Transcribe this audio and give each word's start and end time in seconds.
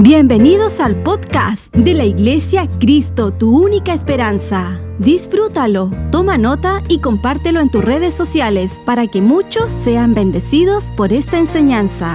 Bienvenidos 0.00 0.78
al 0.78 1.02
podcast 1.02 1.74
de 1.74 1.92
la 1.92 2.04
Iglesia 2.04 2.68
Cristo, 2.78 3.32
tu 3.32 3.64
única 3.64 3.92
esperanza. 3.92 4.80
Disfrútalo, 5.00 5.90
toma 6.12 6.38
nota 6.38 6.80
y 6.88 7.00
compártelo 7.00 7.60
en 7.60 7.68
tus 7.68 7.84
redes 7.84 8.14
sociales 8.14 8.80
para 8.86 9.08
que 9.08 9.20
muchos 9.20 9.72
sean 9.72 10.14
bendecidos 10.14 10.92
por 10.96 11.12
esta 11.12 11.38
enseñanza. 11.38 12.14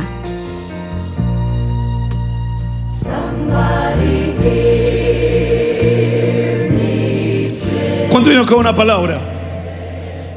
¿Cuánto 8.09 8.29
vino 8.29 8.45
con 8.45 8.59
una 8.59 8.73
palabra? 8.73 9.19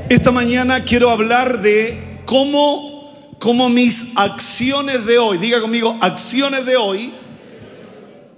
Esta 0.09 0.33
mañana 0.33 0.81
quiero 0.81 1.11
hablar 1.11 1.63
de 1.63 2.19
cómo, 2.25 3.39
cómo 3.39 3.69
mis 3.69 4.17
acciones 4.17 5.07
de 5.07 5.21
hoy, 5.21 5.39
diga 5.39 5.61
conmigo, 5.61 5.97
acciones 6.01 6.67
de 6.67 6.77
hoy, 6.77 7.15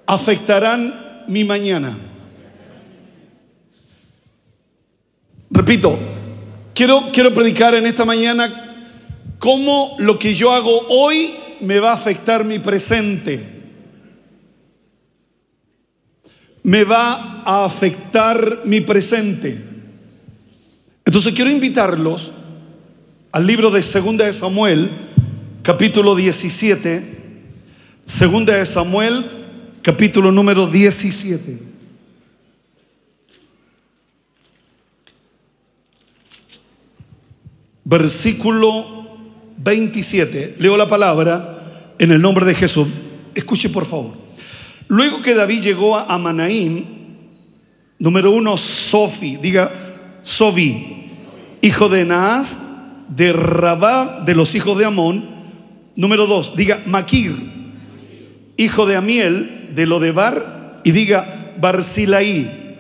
afectarán 0.09 1.25
mi 1.29 1.45
mañana. 1.45 1.95
Repito, 5.51 5.99
quiero, 6.75 7.11
quiero 7.13 7.35
predicar 7.35 7.75
en 7.75 7.85
esta 7.85 8.07
mañana 8.07 8.75
cómo 9.39 9.97
lo 9.99 10.19
que 10.19 10.35
yo 10.35 10.51
hago 10.53 10.87
hoy 10.89 11.35
me 11.61 11.79
va 11.79 11.91
a 11.91 11.95
afectar 11.95 12.43
mi 12.45 12.59
presente. 12.59 13.39
Me 16.63 16.85
va 16.85 17.43
a 17.45 17.67
afectar 17.67 18.61
mi 18.65 18.81
presente. 18.81 19.63
Entonces 21.05 21.35
quiero 21.35 21.51
invitarlos 21.51 22.33
al 23.31 23.47
libro 23.47 23.71
de 23.71 23.83
Segunda 23.83 24.25
de 24.25 24.33
Samuel, 24.33 24.89
capítulo 25.63 26.15
17. 26.15 27.17
Segunda 28.07 28.55
de 28.55 28.65
Samuel, 28.65 29.38
capítulo 29.83 30.33
número 30.33 30.67
17. 30.67 31.59
Versículo 37.85 38.85
27. 39.59 40.57
Leo 40.59 40.77
la 40.77 40.89
palabra 40.89 41.95
en 41.99 42.13
el 42.13 42.21
nombre 42.21 42.45
de 42.45 42.55
Jesús. 42.55 42.89
Escuche 43.35 43.69
por 43.69 43.87
favor. 43.87 44.15
Luego 44.89 45.23
que 45.23 45.35
David 45.35 45.63
llegó 45.63 45.97
a 45.97 46.19
Manaín, 46.19 46.87
número 47.99 48.31
uno, 48.31 48.57
Sofi, 48.57 49.37
diga 49.37 49.71
Sofi, 50.23 51.11
hijo 51.61 51.89
de 51.89 52.05
Naas, 52.05 52.59
de 53.09 53.33
Rabá, 53.33 54.23
de 54.25 54.35
los 54.35 54.55
hijos 54.55 54.79
de 54.79 54.85
Amón. 54.85 55.37
Número 55.97 56.27
dos, 56.27 56.57
diga 56.57 56.81
Maquir, 56.87 57.35
hijo 58.57 58.87
de 58.87 58.97
Amiel, 58.97 59.58
de 59.75 59.87
Lodebar, 59.87 60.81
y 60.85 60.93
diga 60.93 61.27
Barzilaí, 61.61 62.77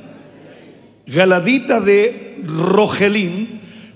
Galadita 1.06 1.80
de 1.80 2.42
Rogelim, 2.46 3.46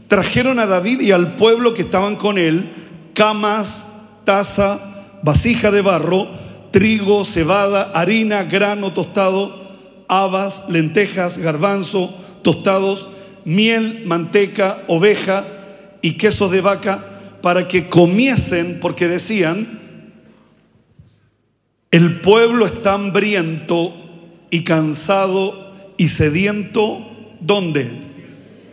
trajeron 0.08 0.58
a 0.58 0.66
David 0.66 1.00
y 1.00 1.12
al 1.12 1.34
pueblo 1.36 1.74
que 1.74 1.82
estaban 1.82 2.16
con 2.16 2.38
él 2.38 2.68
camas, 3.14 3.86
taza, 4.24 4.78
vasija 5.22 5.70
de 5.70 5.82
barro, 5.82 6.26
trigo, 6.70 7.24
cebada, 7.24 7.90
harina, 7.94 8.44
grano 8.44 8.92
tostado, 8.92 9.54
habas, 10.08 10.68
lentejas, 10.68 11.38
garbanzo, 11.38 12.12
tostados, 12.42 13.08
miel, 13.44 14.02
manteca, 14.06 14.78
oveja 14.88 15.44
y 16.00 16.12
queso 16.12 16.48
de 16.48 16.60
vaca, 16.60 17.04
para 17.42 17.68
que 17.68 17.88
comiesen, 17.88 18.78
porque 18.80 19.08
decían, 19.08 19.81
el 21.92 22.20
pueblo 22.20 22.64
está 22.64 22.94
hambriento 22.94 23.94
y 24.50 24.64
cansado 24.64 25.72
y 25.98 26.08
sediento, 26.08 27.06
¿dónde? 27.38 27.86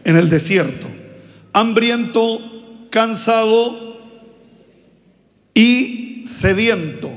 En 0.05 0.15
el 0.15 0.29
desierto. 0.29 0.87
Hambriento, 1.51 2.39
cansado 2.89 3.99
y 5.53 6.23
sediento. 6.25 7.11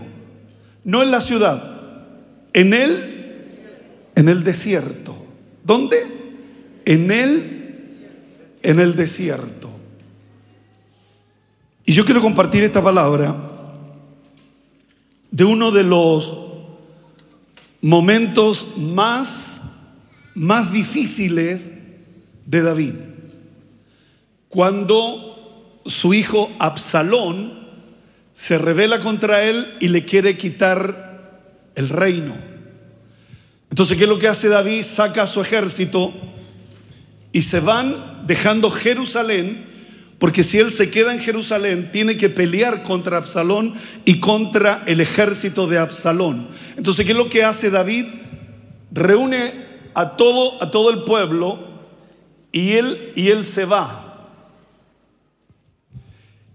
No 0.83 1.05
en 1.05 1.13
la 1.13 1.21
ciudad, 1.21 1.63
en 2.53 2.75
el, 2.75 3.37
en 4.17 4.29
el 4.29 4.43
desierto. 4.43 5.17
¿Dónde? 5.63 5.97
En 6.85 7.13
el, 7.13 7.77
en 8.65 8.81
el 8.81 8.97
desierto. 8.97 9.71
Y 11.85 11.93
yo 11.93 12.05
quiero 12.05 12.21
compartir 12.21 12.65
esta 12.65 12.83
palabra 12.83 13.52
de 15.33 15.45
uno 15.45 15.73
de 15.73 15.83
los 15.83 16.37
momentos 17.81 18.77
más, 18.77 19.63
más 20.35 20.73
difíciles 20.73 21.73
de 22.47 22.63
David. 22.63 22.95
Cuando 24.49 25.81
su 25.85 26.15
hijo 26.15 26.51
Absalón 26.61 27.61
se 28.35 28.59
revela 28.59 29.01
contra 29.01 29.43
él 29.43 29.67
y 29.81 29.89
le 29.89 30.05
quiere 30.05 30.37
quitar 30.37 31.51
el 31.75 31.89
reino. 31.89 32.35
Entonces, 33.71 33.97
¿qué 33.97 34.05
es 34.05 34.09
lo 34.09 34.19
que 34.19 34.29
hace 34.29 34.49
David? 34.49 34.83
Saca 34.83 35.23
a 35.23 35.27
su 35.27 35.41
ejército 35.41 36.13
y 37.33 37.43
se 37.43 37.61
van 37.61 38.27
dejando 38.27 38.71
Jerusalén, 38.71 39.65
porque 40.23 40.45
si 40.45 40.61
él 40.61 40.71
se 40.71 40.89
queda 40.89 41.13
en 41.13 41.19
Jerusalén, 41.19 41.91
tiene 41.91 42.17
que 42.17 42.29
pelear 42.29 42.85
contra 42.85 43.17
Absalón 43.17 43.75
y 44.05 44.21
contra 44.21 44.85
el 44.87 45.01
ejército 45.01 45.67
de 45.67 45.79
Absalón. 45.79 46.47
Entonces, 46.77 47.05
¿qué 47.05 47.11
es 47.11 47.19
lo 47.19 47.29
que 47.29 47.43
hace 47.43 47.71
David? 47.71 48.07
Reúne 48.93 49.53
a 49.95 50.17
todo, 50.17 50.63
a 50.63 50.71
todo 50.71 50.91
el 50.91 51.03
pueblo 51.03 51.59
y 52.53 52.75
él, 52.75 53.13
y 53.17 53.31
él 53.31 53.45
se 53.45 53.65
va. 53.65 54.31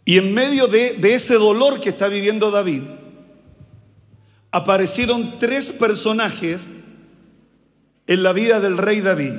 Y 0.06 0.18
en 0.18 0.34
medio 0.34 0.68
de, 0.68 0.94
de 0.94 1.16
ese 1.16 1.34
dolor 1.34 1.82
que 1.82 1.90
está 1.90 2.08
viviendo 2.08 2.52
David, 2.52 2.84
aparecieron 4.50 5.38
tres 5.40 5.74
personajes 5.74 6.68
en 8.08 8.24
la 8.24 8.32
vida 8.32 8.62
del 8.62 8.78
rey 8.78 9.02
David. 9.02 9.34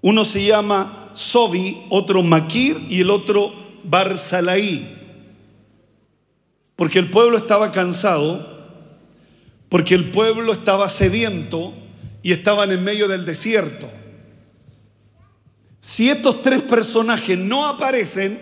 Uno 0.00 0.24
se 0.24 0.44
llama 0.44 1.01
Sobi, 1.14 1.82
otro 1.90 2.22
Maquir 2.22 2.78
y 2.88 3.00
el 3.00 3.10
otro 3.10 3.52
Barzalaí. 3.84 4.98
Porque 6.76 6.98
el 6.98 7.10
pueblo 7.10 7.36
estaba 7.36 7.70
cansado, 7.72 8.46
porque 9.68 9.94
el 9.94 10.10
pueblo 10.10 10.52
estaba 10.52 10.88
sediento 10.88 11.72
y 12.22 12.32
estaban 12.32 12.70
en 12.72 12.82
medio 12.84 13.08
del 13.08 13.24
desierto. 13.24 13.90
Si 15.80 16.08
estos 16.08 16.42
tres 16.42 16.62
personajes 16.62 17.38
no 17.38 17.66
aparecen, 17.66 18.38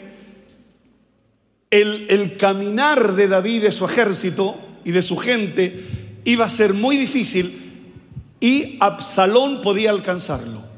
el, 1.71 2.07
el, 2.11 2.37
caminar 2.37 3.15
de 3.15 3.29
David, 3.29 3.63
de 3.63 3.73
su 3.73 3.85
ejército 3.85 4.57
y 4.85 4.91
de 4.91 5.03
su 5.03 5.17
gente, 5.17 5.79
iba 6.25 6.45
a 6.45 6.51
ser 6.51 6.75
muy 6.75 6.97
difícil 6.97 7.55
y 8.41 8.77
Absalón 8.81 9.63
podía 9.63 9.91
alcanzarlo. 9.91 10.70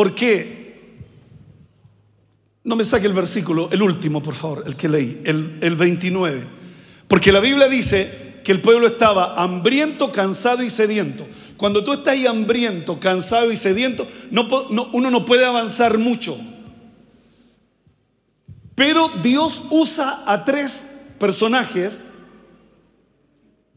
¿Por 0.00 0.14
qué? 0.14 0.96
No 2.64 2.74
me 2.74 2.86
saque 2.86 3.06
el 3.06 3.12
versículo, 3.12 3.68
el 3.70 3.82
último, 3.82 4.22
por 4.22 4.34
favor, 4.34 4.64
el 4.66 4.74
que 4.74 4.88
leí, 4.88 5.20
el, 5.26 5.58
el 5.60 5.76
29. 5.76 6.42
Porque 7.06 7.30
la 7.30 7.38
Biblia 7.38 7.68
dice 7.68 8.40
que 8.42 8.50
el 8.50 8.62
pueblo 8.62 8.86
estaba 8.86 9.34
hambriento, 9.34 10.10
cansado 10.10 10.62
y 10.62 10.70
sediento. 10.70 11.28
Cuando 11.58 11.84
tú 11.84 11.92
estás 11.92 12.14
ahí 12.14 12.26
hambriento, 12.26 12.98
cansado 12.98 13.52
y 13.52 13.56
sediento, 13.56 14.06
no, 14.30 14.48
no, 14.70 14.88
uno 14.94 15.10
no 15.10 15.26
puede 15.26 15.44
avanzar 15.44 15.98
mucho. 15.98 16.34
Pero 18.74 19.06
Dios 19.22 19.64
usa 19.68 20.22
a 20.24 20.46
tres 20.46 20.86
personajes 21.18 22.00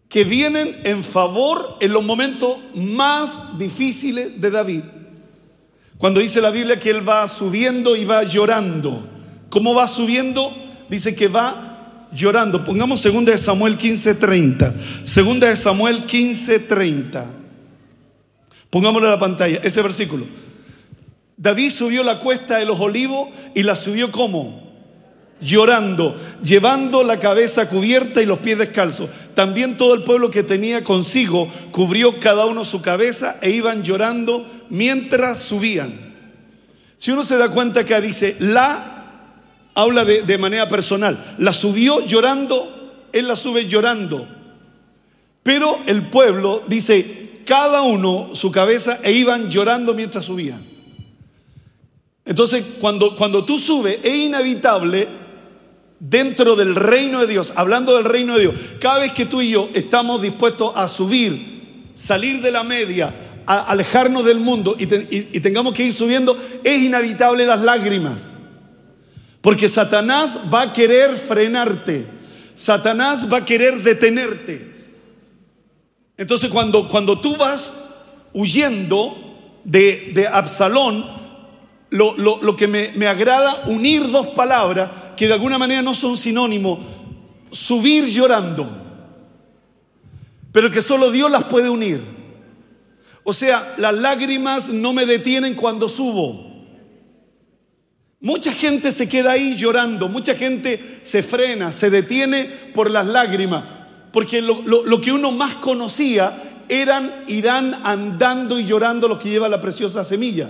que 0.08 0.24
vienen 0.24 0.74
en 0.86 1.04
favor 1.04 1.80
en 1.82 1.92
los 1.92 2.06
momentos 2.06 2.60
más 2.76 3.60
difíciles 3.60 4.40
de 4.40 4.52
David. 4.52 4.84
Cuando 6.04 6.20
dice 6.20 6.42
la 6.42 6.52
Biblia 6.52 6.78
que 6.78 6.90
él 6.90 7.08
va 7.08 7.26
subiendo 7.30 7.96
y 7.96 8.04
va 8.04 8.24
llorando. 8.24 9.08
¿Cómo 9.50 9.74
va 9.74 9.88
subiendo? 9.88 10.54
Dice 10.90 11.16
que 11.16 11.30
va 11.30 12.10
llorando. 12.12 12.66
Pongamos 12.66 13.00
segunda 13.00 13.32
de 13.32 13.38
Samuel 13.38 13.78
15:30. 13.78 14.74
Segunda 15.06 15.48
de 15.48 15.56
Samuel 15.56 16.06
15:30. 16.06 17.26
Pongámoslo 18.70 19.08
en 19.08 19.14
la 19.14 19.20
pantalla, 19.20 19.62
ese 19.64 19.82
versículo. 19.82 20.26
David 21.38 21.72
subió 21.72 22.04
la 22.04 22.20
cuesta 22.20 22.58
de 22.58 22.66
los 22.66 22.82
olivos 22.82 23.30
y 23.56 23.64
la 23.64 23.78
subió 23.78 24.12
como? 24.12 24.62
llorando, 25.44 26.16
llevando 26.44 27.04
la 27.04 27.20
cabeza 27.20 27.68
cubierta 27.68 28.22
y 28.22 28.26
los 28.26 28.40
pies 28.40 28.58
descalzos. 28.58 29.10
También 29.34 29.78
todo 29.78 29.94
el 29.94 30.04
pueblo 30.04 30.32
que 30.32 30.44
tenía 30.44 30.84
consigo 30.84 31.48
cubrió 31.72 32.20
cada 32.20 32.46
uno 32.46 32.66
su 32.66 32.82
cabeza 32.82 33.38
e 33.42 33.50
iban 33.50 33.84
llorando 33.84 34.46
mientras 34.74 35.42
subían. 35.42 35.94
Si 36.98 37.12
uno 37.12 37.24
se 37.24 37.38
da 37.38 37.50
cuenta 37.50 37.86
que 37.86 38.00
dice, 38.02 38.36
la 38.40 39.22
habla 39.74 40.04
de, 40.04 40.24
de 40.24 40.38
manera 40.38 40.68
personal, 40.68 41.36
la 41.38 41.54
subió 41.54 42.06
llorando 42.06 42.84
él 43.14 43.28
la 43.28 43.36
sube 43.36 43.68
llorando. 43.68 44.28
Pero 45.44 45.80
el 45.86 46.02
pueblo 46.10 46.64
dice, 46.68 47.42
cada 47.46 47.84
uno 47.84 48.32
su 48.34 48.52
cabeza 48.52 49.00
e 49.04 49.14
iban 49.14 49.50
llorando 49.50 49.94
mientras 49.94 50.26
subían. 50.26 50.62
Entonces, 52.26 52.64
cuando, 52.82 53.16
cuando 53.16 53.46
tú 53.46 53.60
subes, 53.60 54.00
es 54.04 54.14
inevitable 54.14 55.08
dentro 56.00 56.56
del 56.56 56.76
reino 56.76 57.20
de 57.22 57.28
Dios, 57.28 57.54
hablando 57.56 57.96
del 57.96 58.06
reino 58.06 58.36
de 58.36 58.42
Dios, 58.42 58.56
cada 58.80 59.00
vez 59.00 59.12
que 59.14 59.26
tú 59.26 59.42
y 59.42 59.52
yo 59.52 59.70
estamos 59.74 60.22
dispuestos 60.22 60.72
a 60.76 60.88
subir, 60.88 61.92
salir 61.94 62.42
de 62.42 62.52
la 62.52 62.64
media, 62.64 63.14
alejarnos 63.46 64.26
del 64.26 64.40
mundo 64.40 64.76
y, 64.80 64.84
y 64.84 65.40
tengamos 65.40 65.74
que 65.74 65.84
ir 65.84 65.94
subiendo, 65.94 66.38
es 66.64 66.80
inevitable 66.80 67.46
las 67.46 67.62
lágrimas. 67.62 68.32
Porque 69.42 69.68
Satanás 69.68 70.40
va 70.54 70.62
a 70.62 70.74
querer 70.74 71.18
frenarte. 71.18 72.08
Satanás 72.56 73.32
va 73.32 73.40
a 73.40 73.46
querer 73.46 73.84
detenerte. 73.84 74.74
Entonces 76.18 76.50
cuando, 76.50 76.88
cuando 76.88 77.20
tú 77.20 77.36
vas 77.36 77.74
huyendo 78.34 79.18
de, 79.64 80.12
de 80.14 80.28
Absalón, 80.28 81.06
lo, 81.90 82.16
lo, 82.18 82.56
que 82.56 82.68
me, 82.68 82.92
me 82.96 83.08
agrada 83.08 83.64
unir 83.68 84.10
dos 84.10 84.28
palabras 84.28 84.90
que 85.18 85.28
de 85.28 85.34
alguna 85.34 85.58
manera 85.58 85.82
no 85.82 85.94
son 85.94 86.18
sinónimos. 86.18 86.80
Subir 87.52 88.06
llorando, 88.06 88.68
pero 90.52 90.72
que 90.72 90.82
solo 90.82 91.12
Dios 91.12 91.30
las 91.30 91.44
puede 91.44 91.70
unir. 91.70 92.02
O 93.24 93.34
sea, 93.34 93.76
las 93.78 93.94
lágrimas 93.94 94.70
no 94.70 94.94
me 94.94 95.06
detienen 95.06 95.56
cuando 95.56 95.88
subo. 95.88 96.52
Mucha 98.20 98.54
gente 98.54 98.92
se 98.92 99.10
queda 99.10 99.32
ahí 99.34 99.56
llorando, 99.56 100.08
mucha 100.08 100.36
gente 100.36 100.82
se 101.02 101.24
frena, 101.24 101.74
se 101.74 101.90
detiene 101.90 102.46
por 102.74 102.90
las 102.90 103.06
lágrimas, 103.06 103.66
porque 104.14 104.42
lo, 104.42 105.02
que 105.02 105.12
uno 105.12 105.34
más 105.34 105.56
conocía 105.56 106.34
eran, 106.70 107.26
irán 107.28 107.82
andando 107.84 108.60
y 108.60 108.64
llorando 108.66 109.10
los 109.10 109.20
que 109.20 109.30
llevan 109.30 109.52
la 109.52 109.60
preciosa 109.60 110.06
semilla, 110.06 110.50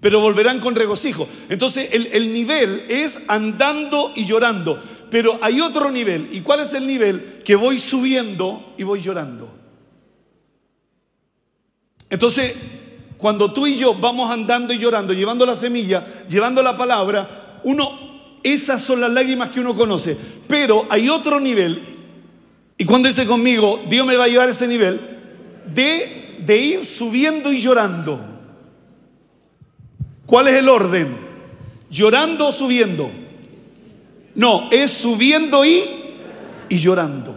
pero 0.00 0.20
volverán 0.20 0.60
con 0.60 0.76
regocijo. 0.76 1.28
Entonces 1.48 1.88
el, 1.92 2.06
el 2.12 2.32
nivel 2.32 2.84
es 2.88 3.22
andando 3.26 4.12
y 4.14 4.24
llorando, 4.24 4.80
pero 5.10 5.36
hay 5.42 5.60
otro 5.60 5.90
nivel. 5.90 6.28
¿Y 6.30 6.42
cuál 6.42 6.60
es 6.60 6.74
el 6.74 6.86
nivel? 6.86 7.40
Que 7.44 7.56
voy 7.56 7.80
subiendo 7.80 8.74
y 8.78 8.84
voy 8.84 9.02
llorando. 9.02 9.57
Entonces 12.10 12.54
cuando 13.18 13.52
tú 13.52 13.66
y 13.66 13.76
yo 13.76 13.94
vamos 13.94 14.30
andando 14.30 14.72
y 14.72 14.78
llorando, 14.78 15.12
llevando 15.12 15.44
la 15.44 15.56
semilla, 15.56 16.04
llevando 16.28 16.62
la 16.62 16.76
palabra, 16.76 17.60
uno, 17.64 17.90
esas 18.44 18.80
son 18.80 19.00
las 19.00 19.12
lágrimas 19.12 19.48
que 19.50 19.60
uno 19.60 19.74
conoce. 19.74 20.16
Pero 20.46 20.86
hay 20.88 21.08
otro 21.08 21.40
nivel, 21.40 21.82
y 22.78 22.84
cuando 22.84 23.08
dice 23.08 23.26
conmigo, 23.26 23.82
Dios 23.88 24.06
me 24.06 24.16
va 24.16 24.24
a 24.24 24.28
llevar 24.28 24.46
a 24.46 24.52
ese 24.52 24.68
nivel, 24.68 25.00
de, 25.74 26.36
de 26.46 26.56
ir 26.58 26.86
subiendo 26.86 27.52
y 27.52 27.58
llorando. 27.58 28.18
¿Cuál 30.24 30.46
es 30.46 30.54
el 30.54 30.68
orden? 30.68 31.08
¿Llorando 31.90 32.48
o 32.48 32.52
subiendo? 32.52 33.10
No, 34.36 34.68
es 34.70 34.92
subiendo 34.92 35.64
y, 35.64 35.82
y 36.68 36.78
llorando. 36.78 37.36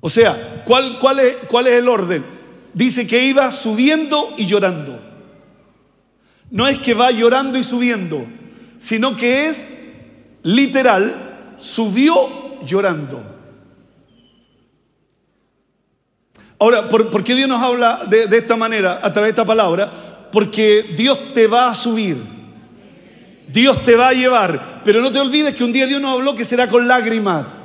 O 0.00 0.08
sea, 0.08 0.62
¿cuál, 0.64 0.98
cuál, 0.98 1.18
es, 1.20 1.36
¿cuál 1.48 1.66
es 1.66 1.74
el 1.74 1.88
orden? 1.88 2.38
dice 2.78 3.08
que 3.08 3.24
iba 3.24 3.50
subiendo 3.50 4.34
y 4.36 4.46
llorando. 4.46 4.98
No 6.50 6.68
es 6.68 6.78
que 6.78 6.94
va 6.94 7.10
llorando 7.10 7.58
y 7.58 7.64
subiendo, 7.64 8.24
sino 8.78 9.16
que 9.16 9.48
es 9.48 9.66
literal, 10.44 11.56
subió 11.58 12.14
llorando. 12.64 13.36
Ahora, 16.60 16.88
¿por, 16.88 17.24
qué 17.24 17.34
Dios 17.34 17.48
nos 17.48 17.60
habla 17.60 18.04
de, 18.08 18.26
de 18.26 18.38
esta 18.38 18.56
manera, 18.56 19.00
a 19.02 19.12
través 19.12 19.28
de 19.28 19.30
esta 19.30 19.44
palabra? 19.44 19.90
Porque 20.30 20.94
Dios 20.96 21.34
te 21.34 21.48
va 21.48 21.70
a 21.70 21.74
subir. 21.74 22.16
Dios 23.48 23.84
te 23.84 23.96
va 23.96 24.08
a 24.08 24.12
llevar. 24.12 24.82
Pero 24.84 25.00
no 25.02 25.10
te 25.10 25.18
olvides 25.18 25.54
que 25.54 25.64
un 25.64 25.72
día 25.72 25.86
Dios 25.86 26.00
nos 26.00 26.12
habló 26.12 26.36
que 26.36 26.44
será 26.44 26.68
con 26.68 26.86
lágrimas. 26.86 27.62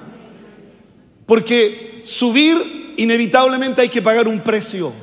Porque 1.28 1.93
subir 2.04 2.94
inevitablemente 2.98 3.82
hay 3.82 3.90
que 3.90 4.02
pagar 4.02 4.28
un 4.28 4.42
precio. 4.42 4.94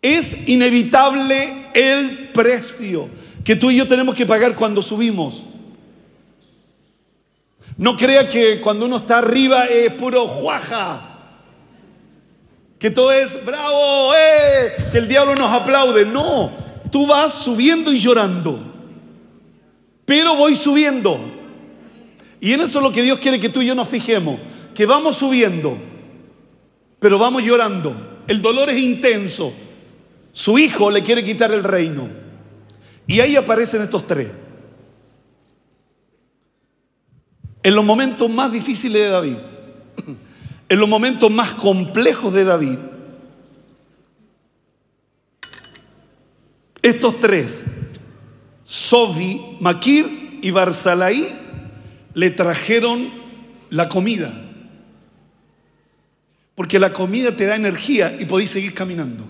Es 0.00 0.48
inevitable 0.48 1.66
el 1.74 2.30
precio 2.32 3.08
que 3.44 3.56
tú 3.56 3.70
y 3.70 3.76
yo 3.76 3.88
tenemos 3.88 4.14
que 4.14 4.26
pagar 4.26 4.54
cuando 4.54 4.82
subimos. 4.82 5.44
No 7.76 7.96
crea 7.96 8.28
que 8.28 8.60
cuando 8.60 8.86
uno 8.86 8.98
está 8.98 9.18
arriba 9.18 9.66
es 9.66 9.92
puro 9.92 10.26
juaja. 10.26 11.12
Que 12.78 12.90
todo 12.90 13.10
es 13.10 13.44
bravo, 13.44 14.14
eh, 14.14 14.88
que 14.92 14.98
el 14.98 15.08
diablo 15.08 15.34
nos 15.34 15.50
aplaude. 15.50 16.04
No, 16.04 16.52
tú 16.90 17.06
vas 17.06 17.32
subiendo 17.32 17.92
y 17.92 17.98
llorando. 17.98 18.58
Pero 20.04 20.36
voy 20.36 20.54
subiendo. 20.54 21.18
Y 22.40 22.52
en 22.52 22.60
eso 22.60 22.78
es 22.78 22.82
lo 22.82 22.92
que 22.92 23.02
Dios 23.02 23.18
quiere 23.18 23.40
que 23.40 23.48
tú 23.48 23.62
y 23.62 23.66
yo 23.66 23.74
nos 23.74 23.88
fijemos 23.88 24.38
que 24.76 24.86
vamos 24.86 25.16
subiendo, 25.16 25.76
pero 27.00 27.18
vamos 27.18 27.42
llorando. 27.42 28.22
El 28.28 28.42
dolor 28.42 28.68
es 28.68 28.78
intenso. 28.78 29.52
Su 30.32 30.58
hijo 30.58 30.90
le 30.90 31.02
quiere 31.02 31.24
quitar 31.24 31.50
el 31.52 31.64
reino. 31.64 32.06
Y 33.06 33.20
ahí 33.20 33.36
aparecen 33.36 33.80
estos 33.80 34.06
tres. 34.06 34.30
En 37.62 37.74
los 37.74 37.84
momentos 37.84 38.30
más 38.30 38.52
difíciles 38.52 39.00
de 39.00 39.08
David, 39.08 39.36
en 40.68 40.78
los 40.78 40.88
momentos 40.88 41.30
más 41.30 41.52
complejos 41.52 42.34
de 42.34 42.44
David, 42.44 42.78
estos 46.82 47.18
tres, 47.18 47.64
Sofi, 48.62 49.40
Maquir 49.60 50.38
y 50.42 50.50
Barzalaí, 50.50 51.26
le 52.14 52.30
trajeron 52.30 53.08
la 53.70 53.88
comida. 53.88 54.45
Porque 56.56 56.80
la 56.80 56.92
comida 56.92 57.30
te 57.36 57.44
da 57.44 57.54
energía 57.54 58.16
y 58.18 58.24
podéis 58.24 58.50
seguir 58.50 58.74
caminando. 58.74 59.24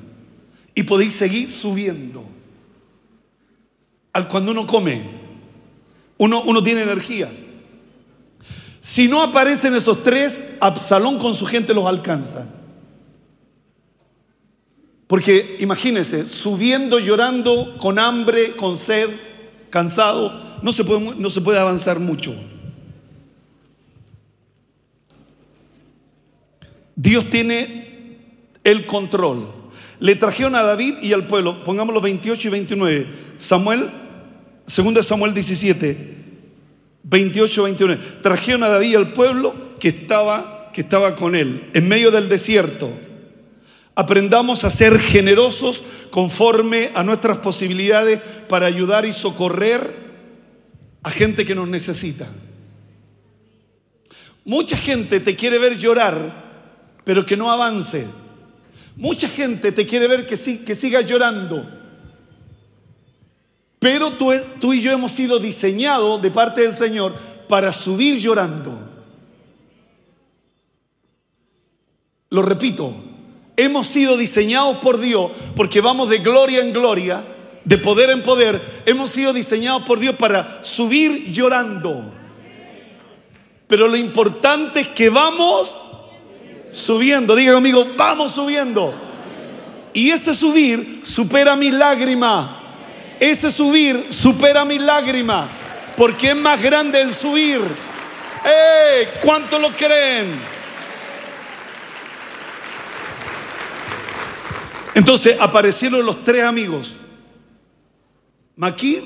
Y 0.75 0.85
podéis 0.85 1.15
seguir 1.15 1.53
subiendo. 1.53 2.25
Al 4.13 4.29
cuando 4.29 4.53
uno 4.53 4.67
come, 4.67 5.03
uno, 6.17 6.43
uno 6.43 6.63
tiene 6.63 6.83
energías. 6.83 7.43
Si 8.81 9.09
no 9.09 9.23
aparecen 9.23 9.75
esos 9.75 10.03
tres, 10.05 10.55
Absalón 10.61 11.19
con 11.19 11.35
su 11.35 11.45
gente 11.45 11.75
los 11.75 11.87
alcanza. 11.87 12.47
Porque 15.09 15.57
imagínense, 15.61 16.27
subiendo, 16.27 17.01
llorando, 17.01 17.77
con 17.79 17.99
hambre, 17.99 18.53
con 18.53 18.77
sed, 18.77 19.09
cansado, 19.71 20.33
no 20.63 20.73
se 20.73 20.85
puede, 20.85 21.17
no 21.17 21.31
se 21.31 21.41
puede 21.41 21.59
avanzar 21.59 21.99
mucho. 21.99 22.35
Dios 26.97 27.29
tiene 27.29 27.87
el 28.65 28.87
control. 28.87 29.47
Le 30.01 30.17
trajeron 30.17 30.57
a 30.57 30.63
David 30.63 30.95
y 31.03 31.13
al 31.13 31.27
pueblo, 31.27 31.63
pongámoslo 31.63 32.01
28 32.01 32.49
y 32.49 32.51
29. 32.51 33.07
Samuel, 33.37 33.89
2 34.67 35.07
Samuel 35.07 35.35
17, 35.35 36.17
28 37.05 37.61
y 37.61 37.65
29. 37.65 38.03
Trajeron 38.23 38.63
a 38.65 38.69
David 38.69 38.89
y 38.89 38.95
al 38.95 39.13
pueblo 39.13 39.55
que 39.79 39.89
estaba, 39.89 40.71
que 40.73 40.81
estaba 40.81 41.15
con 41.15 41.35
él, 41.35 41.71
en 41.75 41.87
medio 41.87 42.11
del 42.11 42.29
desierto. 42.29 42.91
Aprendamos 43.95 44.65
a 44.65 44.71
ser 44.71 44.99
generosos 44.99 45.83
conforme 46.11 46.91
a 46.95 47.03
nuestras 47.03 47.39
posibilidades 47.39 48.21
para 48.49 48.67
ayudar 48.67 49.07
y 49.07 49.13
socorrer 49.13 50.07
a 51.03 51.11
gente 51.11 51.47
que 51.47 51.55
nos 51.55 51.69
necesita. 51.69 52.29
Mucha 54.45 54.77
gente 54.77 55.21
te 55.21 55.35
quiere 55.35 55.59
ver 55.59 55.79
llorar 55.79 56.46
pero 57.07 57.25
que 57.25 57.37
no 57.37 57.53
avance. 57.53 58.05
Mucha 58.97 59.29
gente 59.29 59.71
te 59.71 59.87
quiere 59.87 60.09
ver 60.09 60.27
que, 60.27 60.37
sí, 60.37 60.65
que 60.65 60.75
sigas 60.75 61.07
llorando. 61.07 61.65
Pero 63.79 64.11
tú, 64.11 64.33
tú 64.61 64.73
y 64.73 64.81
yo 64.81 64.91
hemos 64.91 65.13
sido 65.13 65.39
diseñados 65.39 66.21
de 66.21 66.33
parte 66.33 66.63
del 66.63 66.75
Señor 66.75 67.15
para 67.49 67.73
subir 67.73 68.19
llorando. 68.19 68.77
Lo 72.31 72.43
repito, 72.43 72.93
hemos 73.57 73.87
sido 73.87 74.17
diseñados 74.17 74.79
por 74.79 74.99
Dios 74.99 75.31
porque 75.55 75.81
vamos 75.81 76.09
de 76.09 76.19
gloria 76.19 76.59
en 76.59 76.73
gloria, 76.73 77.23
de 77.65 77.79
poder 77.79 78.11
en 78.11 78.25
poder. 78.25 78.61
Hemos 78.85 79.13
sido 79.13 79.33
diseñados 79.33 79.83
por 79.83 80.01
Dios 80.01 80.17
para 80.17 80.65
subir 80.65 81.31
llorando. 81.31 82.15
Pero 83.69 83.87
lo 83.87 83.97
importante 83.97 84.81
es 84.81 84.89
que 84.89 85.09
vamos 85.09 85.79
Subiendo, 86.71 87.35
diga 87.37 87.55
conmigo, 87.55 87.87
vamos 87.97 88.33
subiendo. 88.33 88.93
Y 89.93 90.11
ese 90.11 90.35
subir 90.35 91.01
supera 91.05 91.57
mi 91.57 91.71
lágrima. 91.71 92.61
Ese 93.19 93.51
subir 93.51 94.13
supera 94.13 94.65
mi 94.65 94.79
lágrima. 94.79 95.49
Porque 95.97 96.31
es 96.31 96.37
más 96.37 96.61
grande 96.61 97.01
el 97.01 97.15
subir. 97.15 97.61
¡Eh! 98.45 99.09
¿Cuánto 99.23 99.59
lo 99.59 99.71
creen? 99.71 100.27
Entonces 104.95 105.37
aparecieron 105.41 106.05
los 106.05 106.25
tres 106.25 106.45
amigos. 106.45 106.97
Maquir, 108.57 109.03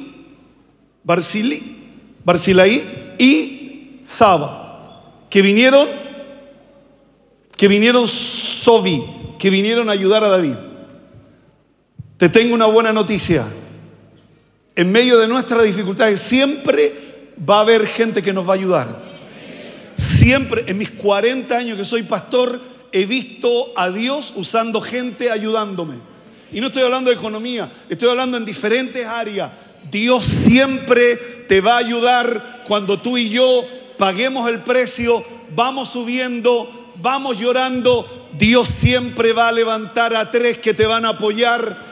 Barsili, 1.02 1.78
Barsilaí 2.24 3.16
y 3.18 3.98
Saba, 4.02 5.26
que 5.28 5.42
vinieron, 5.42 5.88
que 7.60 7.68
vinieron 7.68 8.08
Sobi, 8.08 9.04
que 9.38 9.50
vinieron 9.50 9.90
a 9.90 9.92
ayudar 9.92 10.24
a 10.24 10.28
David. 10.28 10.54
Te 12.16 12.30
tengo 12.30 12.54
una 12.54 12.64
buena 12.64 12.90
noticia. 12.90 13.46
En 14.74 14.90
medio 14.90 15.18
de 15.18 15.28
nuestras 15.28 15.64
dificultades 15.64 16.22
siempre 16.22 16.94
va 17.38 17.58
a 17.58 17.60
haber 17.60 17.86
gente 17.86 18.22
que 18.22 18.32
nos 18.32 18.48
va 18.48 18.52
a 18.52 18.56
ayudar. 18.56 18.88
Siempre, 19.94 20.64
en 20.68 20.78
mis 20.78 20.88
40 20.88 21.54
años 21.54 21.76
que 21.76 21.84
soy 21.84 22.02
pastor, 22.02 22.58
he 22.92 23.04
visto 23.04 23.74
a 23.76 23.90
Dios 23.90 24.32
usando 24.36 24.80
gente 24.80 25.30
ayudándome. 25.30 25.96
Y 26.54 26.62
no 26.62 26.68
estoy 26.68 26.84
hablando 26.84 27.10
de 27.10 27.16
economía, 27.16 27.70
estoy 27.90 28.08
hablando 28.08 28.38
en 28.38 28.46
diferentes 28.46 29.04
áreas. 29.04 29.50
Dios 29.90 30.24
siempre 30.24 31.16
te 31.46 31.60
va 31.60 31.74
a 31.74 31.80
ayudar 31.80 32.62
cuando 32.66 32.98
tú 32.98 33.18
y 33.18 33.28
yo 33.28 33.66
paguemos 33.98 34.48
el 34.48 34.60
precio, 34.60 35.22
vamos 35.54 35.90
subiendo, 35.90 36.79
vamos 37.00 37.38
llorando. 37.38 38.28
Dios 38.32 38.68
siempre 38.68 39.32
va 39.32 39.48
a 39.48 39.52
levantar 39.52 40.14
a 40.14 40.30
tres 40.30 40.58
que 40.58 40.74
te 40.74 40.86
van 40.86 41.04
a 41.04 41.10
apoyar 41.10 41.90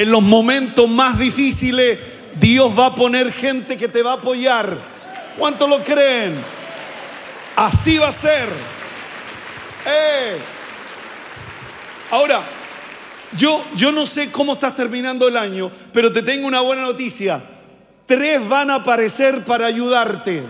en 0.00 0.10
los 0.10 0.22
momentos 0.22 0.88
más 0.88 1.18
difíciles, 1.18 1.98
Dios 2.38 2.72
va 2.78 2.86
a 2.86 2.94
poner 2.94 3.30
gente 3.30 3.76
que 3.76 3.86
te 3.86 4.02
va 4.02 4.12
a 4.12 4.14
apoyar. 4.14 4.74
¿Cuántos 5.36 5.68
lo 5.68 5.82
creen? 5.82 6.34
Así 7.56 7.98
va 7.98 8.08
a 8.08 8.12
ser. 8.12 8.48
Eh. 9.86 10.38
Ahora, 12.10 12.40
yo, 13.36 13.62
yo 13.76 13.92
no 13.92 14.06
sé 14.06 14.30
cómo 14.30 14.54
estás 14.54 14.74
terminando 14.74 15.28
el 15.28 15.36
año, 15.36 15.70
pero 15.92 16.10
te 16.10 16.22
tengo 16.22 16.46
una 16.46 16.60
buena 16.60 16.80
noticia. 16.80 17.38
Tres 18.06 18.48
van 18.48 18.70
a 18.70 18.76
aparecer 18.76 19.44
para 19.44 19.66
ayudarte. 19.66 20.42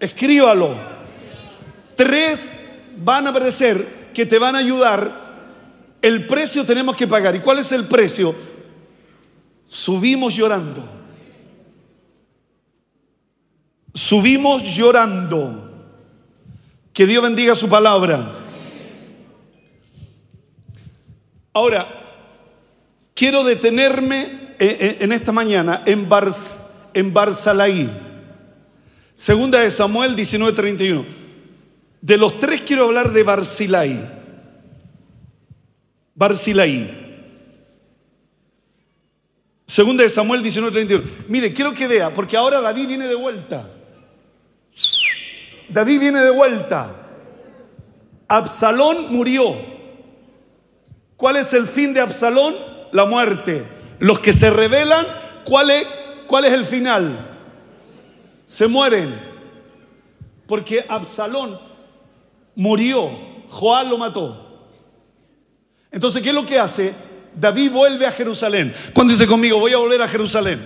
Escríbalo. 0.00 0.95
Tres 1.96 2.52
van 2.98 3.26
a 3.26 3.30
aparecer 3.30 4.10
que 4.14 4.26
te 4.26 4.38
van 4.38 4.54
a 4.54 4.58
ayudar 4.58 5.26
el 6.06 6.24
precio 6.26 6.64
tenemos 6.64 6.96
que 6.96 7.08
pagar. 7.08 7.34
¿Y 7.34 7.40
cuál 7.40 7.58
es 7.58 7.72
el 7.72 7.84
precio? 7.86 8.32
Subimos 9.66 10.34
llorando. 10.36 10.88
Subimos 13.92 14.62
llorando. 14.62 15.64
Que 16.92 17.06
Dios 17.06 17.22
bendiga 17.24 17.56
su 17.56 17.68
palabra. 17.68 18.24
Ahora, 21.52 21.86
quiero 23.12 23.42
detenerme 23.42 24.30
en 24.60 25.10
esta 25.10 25.32
mañana 25.32 25.82
en, 25.86 26.08
Bars, 26.08 26.62
en 26.94 27.12
Barzalaí. 27.12 27.90
Segunda 29.16 29.58
de 29.58 29.72
Samuel 29.72 30.14
19:31. 30.14 31.25
De 32.06 32.16
los 32.16 32.38
tres 32.38 32.60
quiero 32.60 32.84
hablar 32.84 33.10
de 33.10 33.24
Barzilai. 33.24 33.98
Barcilaí. 36.14 36.88
Segunda 39.66 40.04
de 40.04 40.08
Samuel 40.08 40.40
19:31. 40.40 41.02
Mire, 41.26 41.52
quiero 41.52 41.74
que 41.74 41.88
vea, 41.88 42.10
porque 42.14 42.36
ahora 42.36 42.60
David 42.60 42.86
viene 42.86 43.08
de 43.08 43.16
vuelta. 43.16 43.68
David 45.68 45.98
viene 45.98 46.20
de 46.20 46.30
vuelta. 46.30 46.94
Absalón 48.28 49.12
murió. 49.12 49.56
¿Cuál 51.16 51.34
es 51.34 51.52
el 51.54 51.66
fin 51.66 51.92
de 51.92 52.02
Absalón? 52.02 52.54
La 52.92 53.06
muerte. 53.06 53.66
Los 53.98 54.20
que 54.20 54.32
se 54.32 54.50
rebelan, 54.50 55.04
¿cuál 55.42 55.70
es, 55.70 55.84
cuál 56.28 56.44
es 56.44 56.52
el 56.52 56.66
final? 56.66 57.18
Se 58.44 58.68
mueren. 58.68 59.12
Porque 60.46 60.86
Absalón 60.88 61.65
murió. 62.56 63.08
Joab 63.48 63.88
lo 63.88 63.98
mató. 63.98 64.42
Entonces, 65.92 66.20
¿qué 66.22 66.30
es 66.30 66.34
lo 66.34 66.44
que 66.44 66.58
hace? 66.58 66.92
David 67.36 67.70
vuelve 67.70 68.06
a 68.06 68.12
Jerusalén. 68.12 68.74
¿Cuándo 68.92 69.12
dice 69.12 69.26
conmigo, 69.26 69.60
voy 69.60 69.72
a 69.72 69.76
volver 69.76 70.02
a 70.02 70.08
Jerusalén? 70.08 70.60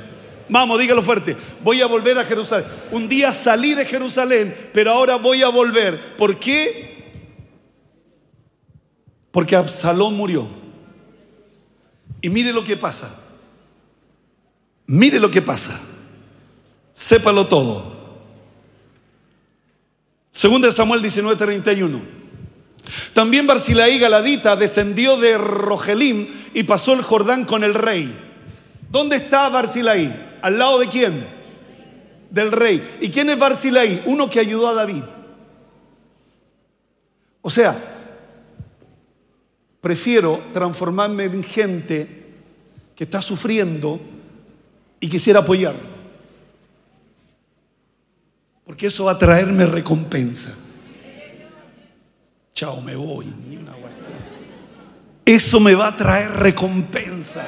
Vamos, 0.49 0.79
dígalo 0.79 1.03
fuerte. 1.03 1.37
Voy 1.63 1.81
a 1.81 1.87
volver 1.87 2.19
a 2.19 2.25
Jerusalén. 2.25 2.67
Un 2.91 3.09
día 3.09 3.33
salí 3.33 3.75
de 3.75 3.85
Jerusalén, 3.85 4.55
pero 4.73 4.93
ahora 4.93 5.17
voy 5.17 5.43
a 5.43 5.49
volver. 5.49 6.17
¿Por 6.17 6.39
qué? 6.39 6.91
Porque 9.31 9.55
Absalón 9.55 10.17
murió. 10.17 10.49
Y 12.21 12.31
mire 12.31 12.53
lo 12.53 12.65
que 12.65 12.77
pasa. 12.77 13.15
Mire 14.87 15.21
lo 15.21 15.31
que 15.31 15.43
pasa. 15.43 15.79
Sépalo 16.91 17.47
todo. 17.47 18.00
Segunda 20.33 20.71
Samuel 20.71 21.03
19:31. 21.03 22.01
También 23.13 23.47
Barcilaí 23.47 23.99
Galadita 23.99 24.57
descendió 24.57 25.17
de 25.17 25.39
Rogelim 25.39 26.27
y 26.55 26.65
pasó 26.65 26.95
el 26.95 27.03
Jordán 27.03 27.45
con 27.45 27.65
el 27.65 27.75
rey. 27.75 28.13
¿Dónde 28.91 29.17
está 29.17 29.49
Barcilaí? 29.49 30.13
¿Al 30.43 30.59
lado 30.59 30.79
de 30.79 30.89
quién? 30.89 31.27
Del 32.31 32.53
rey. 32.53 32.83
¿Y 33.01 33.11
quién 33.11 33.31
es 33.31 33.39
Barcilaí? 33.39 34.03
Uno 34.07 34.31
que 34.31 34.41
ayudó 34.41 34.69
a 34.69 34.75
David. 34.75 35.03
O 37.43 37.51
sea, 37.51 37.77
prefiero 39.81 40.43
transformarme 40.53 41.25
en 41.25 41.43
gente 41.43 42.21
que 42.95 43.05
está 43.05 43.23
sufriendo 43.23 44.01
y 45.01 45.09
quisiera 45.09 45.41
apoyarlo. 45.41 46.00
Porque 48.71 48.87
eso 48.87 49.07
va 49.07 49.13
a 49.13 49.19
traerme 49.19 49.67
recompensa. 49.67 50.55
Chao, 52.55 52.81
me 52.83 52.95
voy. 52.95 53.27
Ni 53.49 53.57
una 53.57 53.73
Eso 55.25 55.59
me 55.59 55.75
va 55.75 55.89
a 55.89 55.97
traer 55.97 56.31
recompensa. 56.31 57.45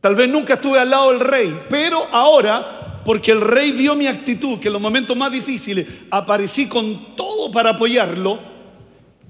Tal 0.00 0.16
vez 0.16 0.28
nunca 0.28 0.54
estuve 0.54 0.80
al 0.80 0.90
lado 0.90 1.12
del 1.12 1.20
rey, 1.20 1.56
pero 1.70 2.04
ahora, 2.10 3.02
porque 3.04 3.30
el 3.30 3.42
rey 3.42 3.70
vio 3.70 3.94
mi 3.94 4.08
actitud, 4.08 4.58
que 4.58 4.66
en 4.66 4.72
los 4.72 4.82
momentos 4.82 5.16
más 5.16 5.30
difíciles 5.30 5.86
aparecí 6.10 6.66
con 6.66 7.14
todo 7.14 7.52
para 7.52 7.70
apoyarlo, 7.70 8.40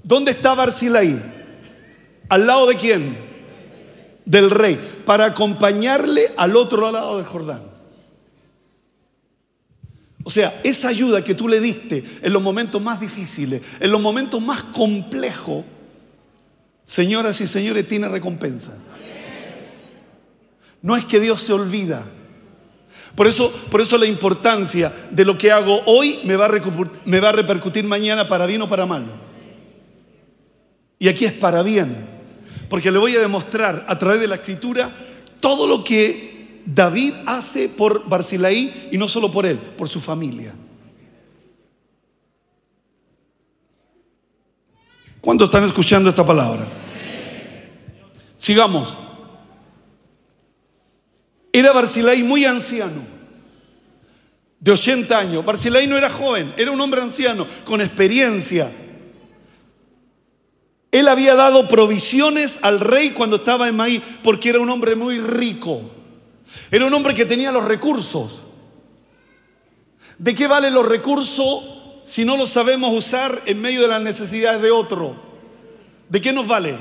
¿dónde 0.01 0.31
está 0.31 0.55
Barcilaí? 0.55 1.21
¿Al 2.29 2.47
lado 2.47 2.65
de 2.65 2.75
quién? 2.75 3.15
Del 4.25 4.49
rey, 4.49 4.79
para 5.05 5.25
acompañarle 5.25 6.33
al 6.35 6.55
otro 6.55 6.91
lado 6.91 7.17
del 7.17 7.27
Jordán. 7.27 7.76
O 10.27 10.29
sea, 10.29 10.59
esa 10.65 10.89
ayuda 10.89 11.23
que 11.23 11.35
tú 11.35 11.47
le 11.47 11.61
diste 11.61 12.03
en 12.21 12.33
los 12.33 12.43
momentos 12.43 12.81
más 12.81 12.99
difíciles, 12.99 13.61
en 13.79 13.89
los 13.89 14.01
momentos 14.01 14.41
más 14.41 14.61
complejos, 14.61 15.63
señoras 16.83 17.39
y 17.39 17.47
señores, 17.47 17.87
tiene 17.87 18.09
recompensa. 18.09 18.77
No 20.81 20.97
es 20.97 21.05
que 21.05 21.21
Dios 21.21 21.41
se 21.43 21.53
olvida. 21.53 22.05
Por 23.15 23.25
eso, 23.25 23.49
por 23.71 23.79
eso 23.79 23.97
la 23.97 24.05
importancia 24.05 24.91
de 25.11 25.23
lo 25.23 25.37
que 25.37 25.49
hago 25.49 25.81
hoy 25.85 26.19
me 26.25 26.35
va, 26.35 26.47
a 26.47 26.61
me 27.05 27.21
va 27.21 27.29
a 27.29 27.31
repercutir 27.31 27.85
mañana 27.85 28.27
para 28.27 28.45
bien 28.45 28.61
o 28.61 28.67
para 28.67 28.85
mal. 28.85 29.05
Y 30.99 31.07
aquí 31.07 31.23
es 31.23 31.31
para 31.31 31.63
bien. 31.63 31.87
Porque 32.69 32.91
le 32.91 32.97
voy 32.97 33.15
a 33.15 33.21
demostrar 33.21 33.85
a 33.87 33.97
través 33.97 34.19
de 34.19 34.27
la 34.27 34.35
escritura 34.35 34.91
todo 35.39 35.67
lo 35.67 35.85
que 35.85 36.36
David 36.67 37.13
hace 37.25 37.69
por 37.69 38.09
Barcilaí 38.09 38.89
y 38.91 38.97
no 38.97 39.07
solo 39.07 39.31
por 39.31 39.45
él, 39.45 39.57
por 39.57 39.87
su 39.87 40.01
familia. 40.01 40.53
¿Cuántos 45.21 45.47
están 45.47 45.63
escuchando 45.63 46.09
esta 46.09 46.25
palabra? 46.25 46.67
Sigamos. 48.35 48.97
Era 51.53 51.71
Barcilaí 51.71 52.21
muy 52.21 52.43
anciano, 52.43 53.01
de 54.59 54.71
80 54.71 55.17
años. 55.17 55.45
Barcilaí 55.45 55.87
no 55.87 55.97
era 55.97 56.09
joven, 56.09 56.53
era 56.57 56.71
un 56.71 56.81
hombre 56.81 57.01
anciano, 57.01 57.47
con 57.63 57.79
experiencia. 57.79 58.69
Él 60.91 61.07
había 61.07 61.35
dado 61.35 61.69
provisiones 61.69 62.59
al 62.61 62.81
rey 62.81 63.11
cuando 63.11 63.37
estaba 63.37 63.69
en 63.69 63.77
Maí, 63.77 64.03
porque 64.21 64.49
era 64.49 64.59
un 64.59 64.69
hombre 64.69 64.97
muy 64.97 65.19
rico. 65.19 65.93
Era 66.71 66.85
un 66.85 66.93
hombre 66.93 67.13
que 67.13 67.25
tenía 67.25 67.51
los 67.51 67.65
recursos. 67.65 68.43
¿De 70.17 70.33
qué 70.33 70.47
valen 70.47 70.73
los 70.73 70.87
recursos 70.87 71.63
si 72.03 72.25
no 72.25 72.37
los 72.37 72.49
sabemos 72.49 72.95
usar 72.95 73.43
en 73.45 73.61
medio 73.61 73.81
de 73.81 73.87
las 73.87 74.01
necesidades 74.01 74.61
de 74.61 74.71
otro? 74.71 75.15
¿De 76.09 76.21
qué 76.21 76.33
nos 76.33 76.47
vale? 76.47 76.75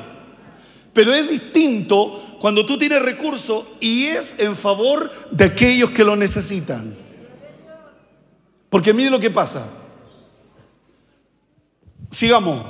Pero 0.93 1.13
es 1.13 1.29
distinto 1.29 2.39
cuando, 2.41 2.65
tú 2.65 2.79
tienes 2.79 3.03
recursos 3.03 3.65
y 3.81 4.05
es 4.07 4.37
en 4.39 4.57
favor 4.57 5.11
de 5.31 5.45
aquellos 5.45 5.91
que 5.91 6.05
lo 6.05 6.17
necesitan. 6.17 6.97
Porque 8.71 8.95
mire 8.95 9.11
lo 9.11 9.21
que 9.21 9.31
pasa. 9.31 9.67
Sigamos. 12.11 12.65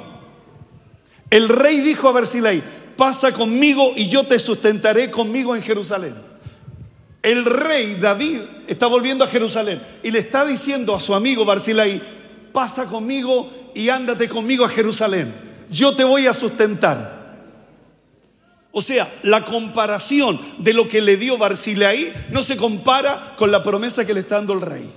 El 1.31 1.49
rey 1.49 1.81
dijo 1.81 2.09
a 2.09 2.13
Bersilei, 2.13 2.63
pasa 2.97 3.33
conmigo 3.33 3.93
y 3.97 4.09
yo 4.09 4.25
te 4.25 4.39
sustentaré 4.39 5.11
conmigo 5.11 5.55
en 5.55 5.63
Jerusalén. 5.63 6.26
El 7.27 7.45
rey 7.45 7.97
David 7.97 8.39
está 8.69 8.87
volviendo 8.87 9.25
a 9.25 9.27
Jerusalén 9.27 9.83
y 10.05 10.13
le 10.13 10.21
está 10.21 10.45
diciendo 10.45 10.95
a 10.95 11.01
su 11.01 11.13
amigo 11.13 11.45
Barcilai, 11.45 12.01
pasa 12.53 12.85
conmigo 12.85 13.51
y 13.75 13.89
ándate 13.89 14.29
conmigo 14.29 14.65
a 14.65 14.69
Jerusalén. 14.69 15.35
Yo 15.69 15.97
te 15.97 16.05
voy 16.05 16.29
a 16.29 16.33
sustentar. 16.33 17.35
O 18.71 18.81
sea, 18.81 19.13
la 19.25 19.45
comparación 19.45 20.41
de 20.59 20.73
lo 20.73 20.87
que 20.87 21.01
le 21.01 21.17
dio 21.17 21.37
Barcilai 21.37 22.13
no 22.31 22.45
se 22.45 22.57
compara 22.57 23.35
con 23.37 23.51
la 23.51 23.65
promesa 23.65 24.07
que 24.07 24.15
le 24.15 24.21
está 24.21 24.37
dando 24.37 24.53
el 24.53 24.61
rey. 24.61 24.89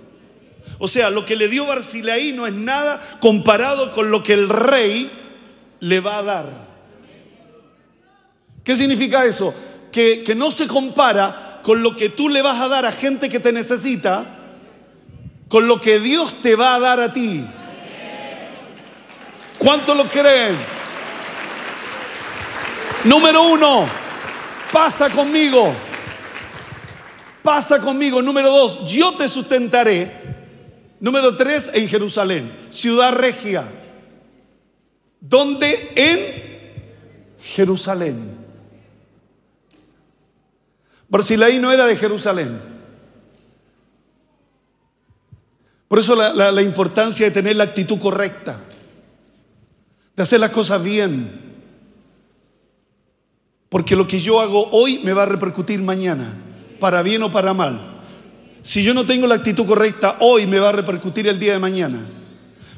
O 0.77 0.87
sea, 0.87 1.09
lo 1.09 1.25
que 1.25 1.35
le 1.35 1.47
dio 1.47 1.65
Barcilai 1.65 2.31
no 2.33 2.45
es 2.45 2.53
nada 2.53 3.01
comparado 3.19 3.91
con 3.91 4.11
lo 4.11 4.21
que 4.21 4.33
el 4.33 4.49
rey 4.49 5.09
le 5.79 5.99
va 5.99 6.19
a 6.19 6.23
dar. 6.23 6.45
¿Qué 8.63 8.75
significa 8.75 9.25
eso? 9.25 9.51
Que, 9.91 10.21
que 10.21 10.35
no 10.35 10.51
se 10.51 10.67
compara 10.67 11.48
con 11.63 11.83
lo 11.83 11.95
que 11.95 12.09
tú 12.09 12.29
le 12.29 12.41
vas 12.41 12.61
a 12.61 12.67
dar 12.67 12.85
a 12.85 12.91
gente 12.91 13.29
que 13.29 13.39
te 13.39 13.51
necesita, 13.51 14.25
con 15.47 15.67
lo 15.67 15.81
que 15.81 15.99
Dios 15.99 16.41
te 16.41 16.55
va 16.55 16.75
a 16.75 16.79
dar 16.79 16.99
a 16.99 17.13
ti. 17.13 17.43
¿Cuánto 19.57 19.93
lo 19.93 20.05
creen? 20.05 20.55
Número 23.03 23.43
uno, 23.43 23.85
pasa 24.71 25.09
conmigo. 25.09 25.73
Pasa 27.43 27.79
conmigo. 27.79 28.21
Número 28.21 28.51
dos, 28.51 28.87
yo 28.87 29.13
te 29.13 29.27
sustentaré. 29.27 30.11
Número 30.99 31.35
tres, 31.35 31.71
en 31.73 31.87
Jerusalén, 31.87 32.51
ciudad 32.69 33.13
regia. 33.13 33.63
¿Dónde? 35.21 35.91
En 35.95 36.19
Jerusalén. 37.41 38.38
Barcilai 41.09 41.59
no 41.59 41.71
era 41.71 41.85
de 41.85 41.95
Jerusalén. 41.95 42.59
Por 45.87 45.97
eso 45.97 46.15
la, 46.15 46.51
la, 46.51 46.61
importancia 46.61 47.25
de 47.25 47.31
tener 47.31 47.55
la 47.55 47.63
actitud 47.63 47.97
correcta, 47.97 48.59
de 50.15 50.21
hacer 50.21 50.39
las 50.39 50.51
cosas 50.51 50.83
bien. 50.83 51.31
Porque 53.69 53.95
lo 53.95 54.07
que 54.07 54.19
yo 54.19 54.39
hago 54.39 54.69
hoy 54.71 54.99
me 55.03 55.13
va 55.13 55.23
a 55.23 55.25
repercutir 55.25 55.81
mañana, 55.81 56.31
para 56.79 57.01
bien 57.01 57.23
o 57.23 57.31
para 57.31 57.55
mal. 57.55 57.79
Si 58.61 58.83
yo 58.83 58.93
no 58.93 59.05
tengo 59.05 59.25
la 59.25 59.35
actitud 59.35 59.65
correcta 59.65 60.17
hoy, 60.19 60.45
me 60.45 60.59
va 60.59 60.69
a 60.69 60.73
repercutir 60.73 61.27
el 61.27 61.39
día 61.39 61.53
de 61.53 61.59
mañana. 61.59 61.99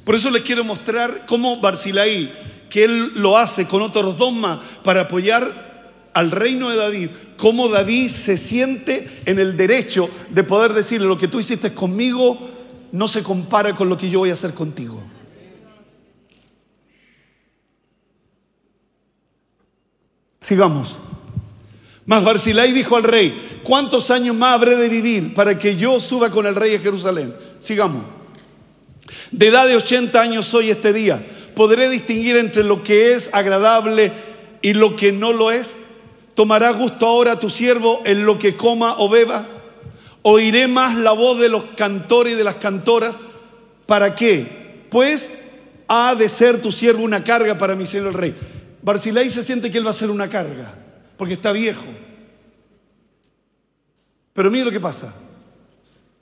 Por 0.06 0.16
eso 0.16 0.30
les 0.30 0.44
quiero 0.44 0.64
mostrar 0.64 1.26
cómo 1.28 1.60
Barcilai, 1.60 2.32
que 2.70 2.86
él 2.86 3.12
lo 3.16 3.38
hace 3.38 3.68
con 3.68 3.82
otros 3.82 4.18
dogmas 4.18 4.60
para 4.84 5.02
apoyar 5.02 5.71
al 6.14 6.32
reino 6.32 6.70
de 6.70 6.78
David, 6.78 7.10
cómo 7.38 7.70
David 7.70 8.10
se 8.10 8.38
siente 8.38 9.10
en 9.26 9.40
el 9.40 9.56
derecho 9.56 10.10
de 10.30 10.44
poder 10.44 10.74
decirle 10.74 11.08
lo 11.08 11.18
que 11.18 11.28
tú 11.28 11.40
hiciste 11.40 11.74
conmigo 11.74 12.38
no 12.92 13.08
se 13.08 13.24
compara 13.24 13.74
con 13.74 13.90
lo 13.90 13.98
que 13.98 14.10
yo 14.10 14.20
voy 14.20 14.30
a 14.30 14.34
hacer 14.34 14.54
contigo. 14.54 15.02
Sigamos. 20.40 20.98
Mas 22.06 22.24
Barzilai 22.24 22.74
dijo 22.74 22.98
al 22.98 23.04
rey, 23.04 23.34
¿cuántos 23.64 24.12
años 24.12 24.36
más 24.36 24.56
habré 24.56 24.76
de 24.76 24.90
vivir 24.90 25.34
para 25.34 25.58
que 25.58 25.78
yo 25.78 26.00
suba 26.00 26.30
con 26.30 26.46
el 26.46 26.56
rey 26.56 26.76
a 26.76 26.80
Jerusalén? 26.80 27.34
Sigamos. 27.60 28.04
De 29.32 29.48
edad 29.48 29.68
de 29.68 29.76
80 29.76 30.20
años 30.20 30.46
soy 30.46 30.72
este 30.72 30.92
día. 30.92 31.24
¿Podré 31.56 31.90
distinguir 31.90 32.38
entre 32.38 32.64
lo 32.64 32.84
que 32.84 33.14
es 33.14 33.30
agradable 33.34 34.12
y 34.62 34.74
lo 34.74 34.96
que 34.96 35.12
no 35.12 35.32
lo 35.32 35.52
es? 35.52 35.76
¿Tomará 36.36 36.72
gusto 36.72 37.06
ahora 37.06 37.40
tu 37.40 37.50
siervo 37.50 38.02
en 38.06 38.26
lo 38.26 38.40
que 38.40 38.56
coma 38.56 38.96
o 38.98 39.10
beba? 39.10 39.46
¿Oiré 40.24 40.68
más 40.68 40.96
la 40.96 41.12
voz 41.12 41.40
de 41.40 41.50
los 41.50 41.64
cantores 41.76 42.34
y 42.34 42.36
de 42.36 42.44
las 42.44 42.56
cantoras? 42.56 43.20
¿Para 43.86 44.16
qué? 44.16 44.86
Pues 44.90 45.32
ha 45.88 46.16
de 46.16 46.30
ser 46.30 46.62
tu 46.62 46.72
siervo 46.72 47.04
una 47.04 47.24
carga 47.24 47.58
para 47.58 47.76
mi 47.76 47.86
señor 47.86 48.08
el 48.08 48.14
rey. 48.14 48.36
Barcilai 48.82 49.30
se 49.30 49.44
siente 49.44 49.72
que 49.72 49.78
él 49.78 49.86
va 49.86 49.92
a 49.92 49.94
ser 49.94 50.10
una 50.10 50.30
carga, 50.30 50.74
porque 51.18 51.34
está 51.34 51.52
viejo. 51.52 51.84
Pero 54.34 54.50
mire 54.50 54.66
lo 54.66 54.72
que 54.72 54.80
pasa. 54.80 55.14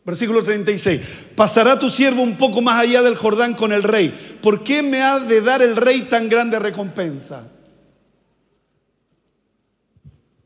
Versículo 0.04 0.42
36. 0.42 1.02
Pasará 1.36 1.78
tu 1.78 1.90
siervo 1.90 2.24
un 2.24 2.38
poco 2.38 2.62
más 2.62 2.82
allá 2.82 3.04
del 3.04 3.16
Jordán 3.16 3.54
con 3.54 3.72
el 3.72 3.84
rey. 3.84 4.40
¿Por 4.42 4.64
qué 4.64 4.82
me 4.82 5.04
ha 5.04 5.20
de 5.20 5.42
dar 5.42 5.62
el 5.62 5.76
rey 5.76 6.02
tan 6.02 6.30
grande 6.30 6.58
recompensa? 6.58 7.48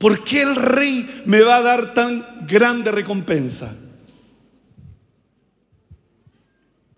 ¿Por 0.03 0.21
qué 0.25 0.41
el 0.41 0.57
rey 0.57 1.23
me 1.23 1.39
va 1.39 1.55
a 1.55 1.61
dar 1.61 1.93
tan 1.93 2.45
grande 2.45 2.91
recompensa? 2.91 3.73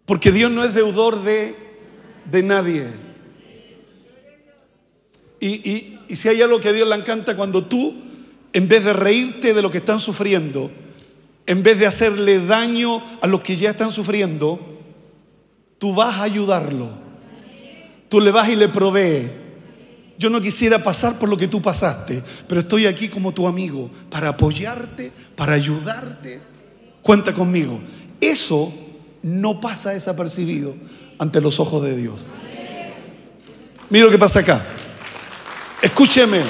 Porque 0.06 0.32
Dios 0.32 0.50
no 0.50 0.64
es 0.64 0.74
deudor 0.74 1.22
de, 1.22 1.56
de 2.32 2.42
nadie. 2.42 2.88
Y, 5.40 6.00
y 6.08 6.16
si 6.16 6.30
hay 6.30 6.42
algo 6.42 6.60
que 6.60 6.70
a 6.70 6.74
Dios 6.74 6.90
le 6.90 6.96
encanta 6.96 7.36
cuando 7.36 7.64
tú, 7.64 7.94
en 8.54 8.68
vez 8.68 8.84
de 8.84 8.94
reírte 8.94 9.54
de 9.54 9.62
lo 9.62 9.70
que 9.70 9.78
están 9.78 10.00
sufriendo, 10.00 10.72
en 11.46 11.62
vez 11.62 11.78
de 11.78 11.86
hacerle 11.86 12.44
daño 12.44 13.04
a 13.22 13.28
los 13.28 13.42
que 13.42 13.56
ya 13.56 13.70
están 13.70 13.92
sufriendo, 13.92 14.60
tú 15.78 15.94
vas 15.94 16.16
a 16.16 16.24
ayudarlo. 16.24 16.90
Tú 18.10 18.20
le 18.20 18.32
vas 18.32 18.50
y 18.50 18.56
le 18.56 18.68
provees. 18.68 19.45
Yo 20.18 20.30
no 20.30 20.40
quisiera 20.40 20.82
pasar 20.82 21.20
por 21.20 21.28
lo 21.28 21.36
que 21.36 21.48
tú 21.48 21.62
pasaste, 21.62 22.24
pero 22.48 22.62
estoy 22.62 22.86
aquí 22.86 23.10
como 23.10 23.34
tu 23.34 23.48
amigo 23.48 23.90
para 24.10 24.30
apoyarte, 24.30 25.12
para 25.36 25.54
ayudarte. 25.54 26.40
Cuenta 27.02 27.34
conmigo. 27.34 27.82
Eso 28.22 28.74
no 29.22 29.60
pasa 29.60 29.92
desapercibido 29.92 30.74
ante 31.20 31.42
los 31.42 31.60
ojos 31.60 31.84
de 31.84 31.98
Dios. 31.98 32.28
Mira 33.90 34.06
lo 34.06 34.12
que 34.12 34.18
pasa 34.18 34.40
acá. 34.40 34.66
Escúcheme. 35.82 36.42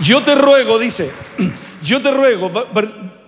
Yo 0.00 0.22
te 0.22 0.34
ruego, 0.34 0.78
dice, 0.78 1.10
yo 1.84 2.00
te 2.00 2.10
ruego, 2.10 2.50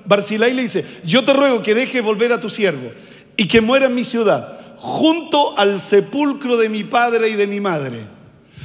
Barcilai 0.07 0.55
le 0.55 0.62
dice, 0.62 0.85
yo 1.05 1.22
te 1.22 1.33
ruego 1.33 1.62
que 1.62 1.74
deje 1.74 2.00
volver 2.00 2.33
a 2.33 2.40
tu 2.40 2.48
siervo 2.48 2.90
y 3.37 3.46
que 3.46 3.61
muera 3.61 3.87
en 3.87 3.94
mi 3.94 4.05
ciudad, 4.05 4.59
junto 4.77 5.57
al 5.57 5.79
sepulcro 5.81 6.57
de 6.57 6.68
mi 6.68 6.83
padre 6.83 7.29
y 7.29 7.35
de 7.35 7.46
mi 7.46 7.61
madre 7.61 8.13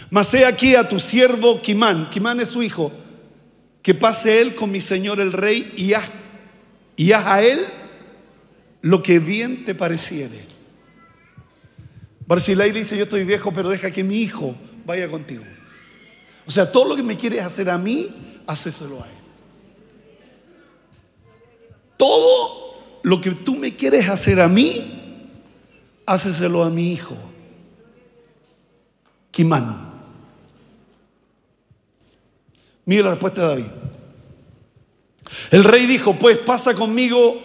mas 0.10 0.34
he 0.34 0.46
aquí 0.46 0.76
a 0.76 0.88
tu 0.88 1.00
siervo 1.00 1.62
Kimán, 1.62 2.10
Kimán 2.10 2.40
es 2.40 2.50
su 2.50 2.64
hijo, 2.64 2.92
que 3.82 3.94
pase 3.94 4.42
él 4.42 4.56
con 4.56 4.72
mi 4.72 4.82
señor 4.82 5.20
el 5.20 5.32
rey 5.32 5.72
y 5.78 5.94
haz, 5.94 6.10
y 6.96 7.12
haz 7.12 7.26
a 7.26 7.42
él 7.42 7.60
lo 8.82 9.04
que 9.04 9.20
bien 9.20 9.66
te 9.66 9.76
pareciere. 9.76 10.48
Barcilai 12.26 12.72
dice, 12.72 12.96
yo 12.96 13.04
estoy 13.04 13.24
viejo, 13.24 13.52
pero 13.52 13.70
deja 13.70 13.90
que 13.90 14.04
mi 14.04 14.22
hijo 14.22 14.56
vaya 14.86 15.10
contigo. 15.10 15.44
O 16.46 16.52
sea, 16.52 16.72
todo 16.72 16.90
lo 16.90 16.96
que 16.96 17.04
me 17.04 17.18
quieres 17.18 17.44
hacer 17.44 17.70
a 17.70 17.78
mí, 17.78 18.08
háceselo 18.46 19.04
a 19.04 19.08
él. 19.08 19.16
Todo 21.98 23.00
lo 23.04 23.20
que 23.20 23.32
tú 23.32 23.56
me 23.56 23.76
quieres 23.76 24.10
hacer 24.10 24.40
a 24.40 24.48
mí, 24.48 25.24
háceselo 26.06 26.64
a 26.64 26.70
mi 26.70 26.94
hijo. 26.94 27.18
Kimán. 29.32 29.89
Mira 32.90 33.04
la 33.04 33.10
respuesta 33.12 33.42
de 33.42 33.48
David. 33.50 33.72
El 35.52 35.64
rey 35.64 35.86
dijo, 35.86 36.16
pues 36.16 36.40
pasa 36.40 36.74
conmigo, 36.74 37.40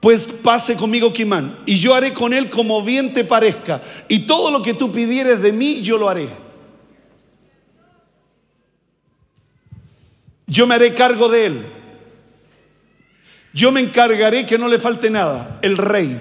pues 0.00 0.26
pase 0.26 0.74
conmigo 0.74 1.12
Kimán, 1.12 1.60
y 1.64 1.78
yo 1.78 1.94
haré 1.94 2.12
con 2.12 2.32
él 2.32 2.50
como 2.50 2.82
bien 2.82 3.14
te 3.14 3.22
parezca, 3.22 3.80
y 4.08 4.26
todo 4.26 4.50
lo 4.50 4.60
que 4.60 4.74
tú 4.74 4.90
pidieres 4.90 5.42
de 5.42 5.52
mí, 5.52 5.80
yo 5.82 5.96
lo 5.96 6.08
haré. 6.08 6.28
Yo 10.48 10.66
me 10.66 10.74
haré 10.74 10.92
cargo 10.92 11.28
de 11.28 11.46
él. 11.46 11.66
Yo 13.54 13.70
me 13.70 13.80
encargaré 13.80 14.44
que 14.44 14.58
no 14.58 14.66
le 14.66 14.80
falte 14.80 15.08
nada, 15.08 15.60
el 15.62 15.76
rey. 15.76 16.20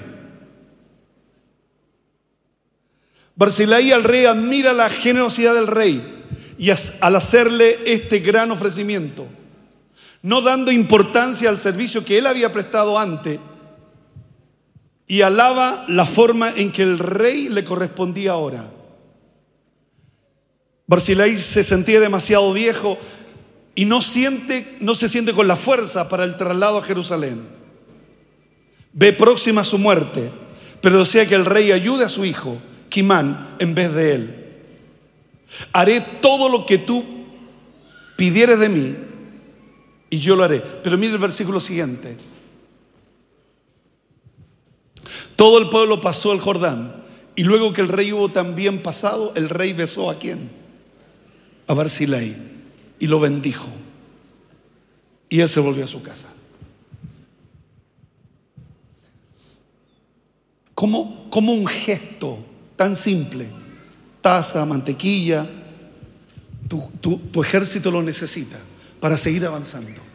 Barcilai 3.35 3.91
al 3.93 4.03
rey 4.03 4.25
admira 4.25 4.73
la 4.73 4.89
generosidad 4.89 5.55
del 5.55 5.65
rey 5.65 6.16
y 6.57 6.71
al 6.71 7.15
hacerle 7.15 7.77
este 7.85 8.19
gran 8.19 8.51
ofrecimiento, 8.51 9.27
no 10.21 10.41
dando 10.41 10.71
importancia 10.71 11.49
al 11.49 11.57
servicio 11.57 12.03
que 12.03 12.17
él 12.17 12.25
había 12.25 12.51
prestado 12.51 12.97
antes, 12.97 13.39
y 15.07 15.21
alaba 15.21 15.85
la 15.87 16.05
forma 16.05 16.49
en 16.49 16.71
que 16.71 16.83
el 16.83 16.99
rey 16.99 17.47
le 17.47 17.63
correspondía 17.63 18.31
ahora. 18.31 18.69
Barcilai 20.85 21.37
se 21.37 21.63
sentía 21.63 21.99
demasiado 21.99 22.51
viejo 22.51 22.97
y 23.75 23.85
no, 23.85 24.01
siente, 24.01 24.77
no 24.79 24.95
se 24.95 25.07
siente 25.07 25.33
con 25.33 25.47
la 25.47 25.55
fuerza 25.55 26.09
para 26.09 26.23
el 26.23 26.35
traslado 26.35 26.79
a 26.79 26.83
Jerusalén. 26.83 27.41
Ve 28.91 29.13
próxima 29.13 29.63
su 29.63 29.77
muerte, 29.77 30.31
pero 30.81 30.99
desea 30.99 31.27
que 31.27 31.35
el 31.35 31.45
rey 31.45 31.71
ayude 31.71 32.03
a 32.03 32.09
su 32.09 32.25
hijo, 32.25 32.57
Kimán, 32.89 33.55
en 33.59 33.75
vez 33.75 33.93
de 33.93 34.15
él. 34.15 34.36
Haré 35.71 36.01
todo 36.01 36.49
lo 36.49 36.65
que 36.65 36.77
tú 36.77 37.03
pidieres 38.15 38.59
de 38.59 38.69
mí 38.69 38.95
y 40.09 40.17
yo 40.17 40.35
lo 40.35 40.43
haré. 40.43 40.59
Pero 40.83 40.97
mire 40.97 41.13
el 41.13 41.19
versículo 41.19 41.59
siguiente. 41.59 42.17
Todo 45.35 45.59
el 45.59 45.69
pueblo 45.69 46.01
pasó 46.01 46.33
el 46.33 46.39
Jordán 46.39 47.03
y 47.35 47.43
luego 47.43 47.71
que 47.71 47.81
el 47.81 47.89
rey 47.89 48.11
hubo 48.11 48.29
también 48.29 48.81
pasado, 48.81 49.31
el 49.35 49.49
rey 49.49 49.73
besó 49.73 50.09
a 50.09 50.17
quién? 50.17 50.49
A 51.67 51.73
Barzilai 51.73 52.35
y 52.99 53.07
lo 53.07 53.19
bendijo. 53.19 53.67
Y 55.29 55.41
él 55.41 55.49
se 55.49 55.59
volvió 55.59 55.85
a 55.85 55.87
su 55.87 56.01
casa. 56.01 56.29
Como, 60.73 61.29
como 61.29 61.53
un 61.53 61.67
gesto 61.67 62.39
tan 62.75 62.95
simple, 62.95 63.47
taza, 64.21 64.65
mantequilla, 64.65 65.45
tu, 66.67 67.17
tu 67.17 67.41
ejército 67.41 67.91
lo 67.91 68.03
necesita 68.03 68.57
para 68.99 69.17
seguir 69.17 69.45
avanzando. 69.45 70.07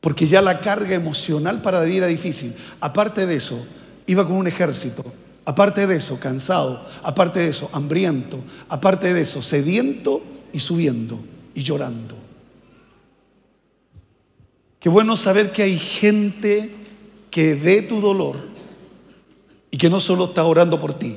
Porque 0.00 0.26
ya 0.26 0.40
la 0.40 0.60
carga 0.60 0.94
emocional 0.94 1.60
para 1.60 1.80
David 1.80 1.98
era 1.98 2.06
difícil. 2.06 2.54
Aparte 2.80 3.26
de 3.26 3.36
eso, 3.36 3.66
iba 4.06 4.26
con 4.26 4.36
un 4.36 4.46
ejército. 4.46 5.04
Aparte 5.44 5.86
de 5.86 5.96
eso, 5.96 6.20
cansado. 6.20 6.84
Aparte 7.02 7.40
de 7.40 7.48
eso, 7.48 7.68
hambriento. 7.72 8.42
Aparte 8.68 9.12
de 9.12 9.20
eso, 9.20 9.42
sediento 9.42 10.22
y 10.52 10.60
subiendo 10.60 11.18
y 11.54 11.62
llorando. 11.62 12.16
Qué 14.78 14.88
bueno 14.88 15.16
saber 15.16 15.50
que 15.50 15.64
hay 15.64 15.78
gente 15.78 16.70
que 17.30 17.54
ve 17.54 17.82
tu 17.82 18.00
dolor 18.00 18.36
y 19.70 19.76
que 19.76 19.90
no 19.90 20.00
solo 20.00 20.26
está 20.26 20.44
orando 20.44 20.80
por 20.80 20.94
ti, 20.94 21.16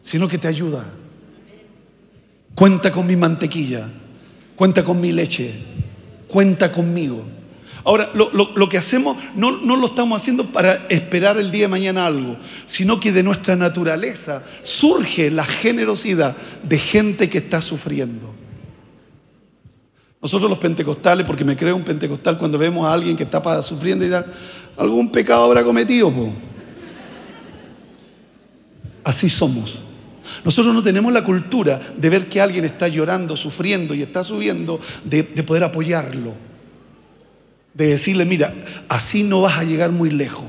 sino 0.00 0.28
que 0.28 0.38
te 0.38 0.48
ayuda. 0.48 0.84
Cuenta 2.54 2.90
con 2.90 3.06
mi 3.06 3.16
mantequilla, 3.16 3.88
cuenta 4.54 4.82
con 4.82 5.00
mi 5.00 5.12
leche, 5.12 5.52
cuenta 6.28 6.72
conmigo. 6.72 7.22
Ahora, 7.84 8.10
lo, 8.14 8.68
que 8.68 8.78
hacemos 8.78 9.16
no, 9.36 9.52
no, 9.52 9.76
lo 9.76 9.86
estamos 9.86 10.20
haciendo 10.20 10.44
para 10.46 10.74
esperar 10.88 11.38
el 11.38 11.52
día 11.52 11.62
de 11.62 11.68
mañana 11.68 12.06
algo, 12.06 12.36
sino 12.64 12.98
que 12.98 13.12
de 13.12 13.22
nuestra 13.22 13.54
naturaleza 13.54 14.42
surge 14.62 15.30
la 15.30 15.44
generosidad 15.44 16.36
de 16.64 16.78
gente 16.78 17.30
que 17.30 17.38
está 17.38 17.62
sufriendo. 17.62 18.34
Nosotros 20.20 20.50
los 20.50 20.58
pentecostales, 20.58 21.24
porque 21.24 21.44
me 21.44 21.56
creo 21.56 21.76
un 21.76 21.84
pentecostal 21.84 22.38
cuando 22.38 22.58
vemos 22.58 22.84
a 22.84 22.92
alguien 22.92 23.16
que 23.16 23.22
está 23.22 23.62
sufriendo 23.62 24.04
y 24.04 24.08
ya, 24.08 24.26
algún 24.76 25.12
pecado 25.12 25.44
habrá 25.44 25.62
cometido. 25.62 26.12
Así 29.06 29.28
somos. 29.28 29.78
Nosotros 30.44 30.74
no 30.74 30.82
tenemos 30.82 31.12
la 31.12 31.24
cultura 31.24 31.80
de 31.96 32.10
ver 32.10 32.28
que 32.28 32.40
alguien 32.40 32.64
está 32.64 32.88
llorando, 32.88 33.36
sufriendo 33.36 33.94
y 33.94 34.02
está 34.02 34.22
subiendo, 34.22 34.78
de 35.04 35.22
poder 35.22 35.64
apoyarlo 35.64 36.34
de 37.76 37.88
decirle, 37.88 38.24
mira, 38.24 38.54
así 38.88 39.22
no 39.22 39.42
vas 39.42 39.58
a 39.58 39.64
llegar 39.64 39.92
muy 39.92 40.10
lejos, 40.10 40.46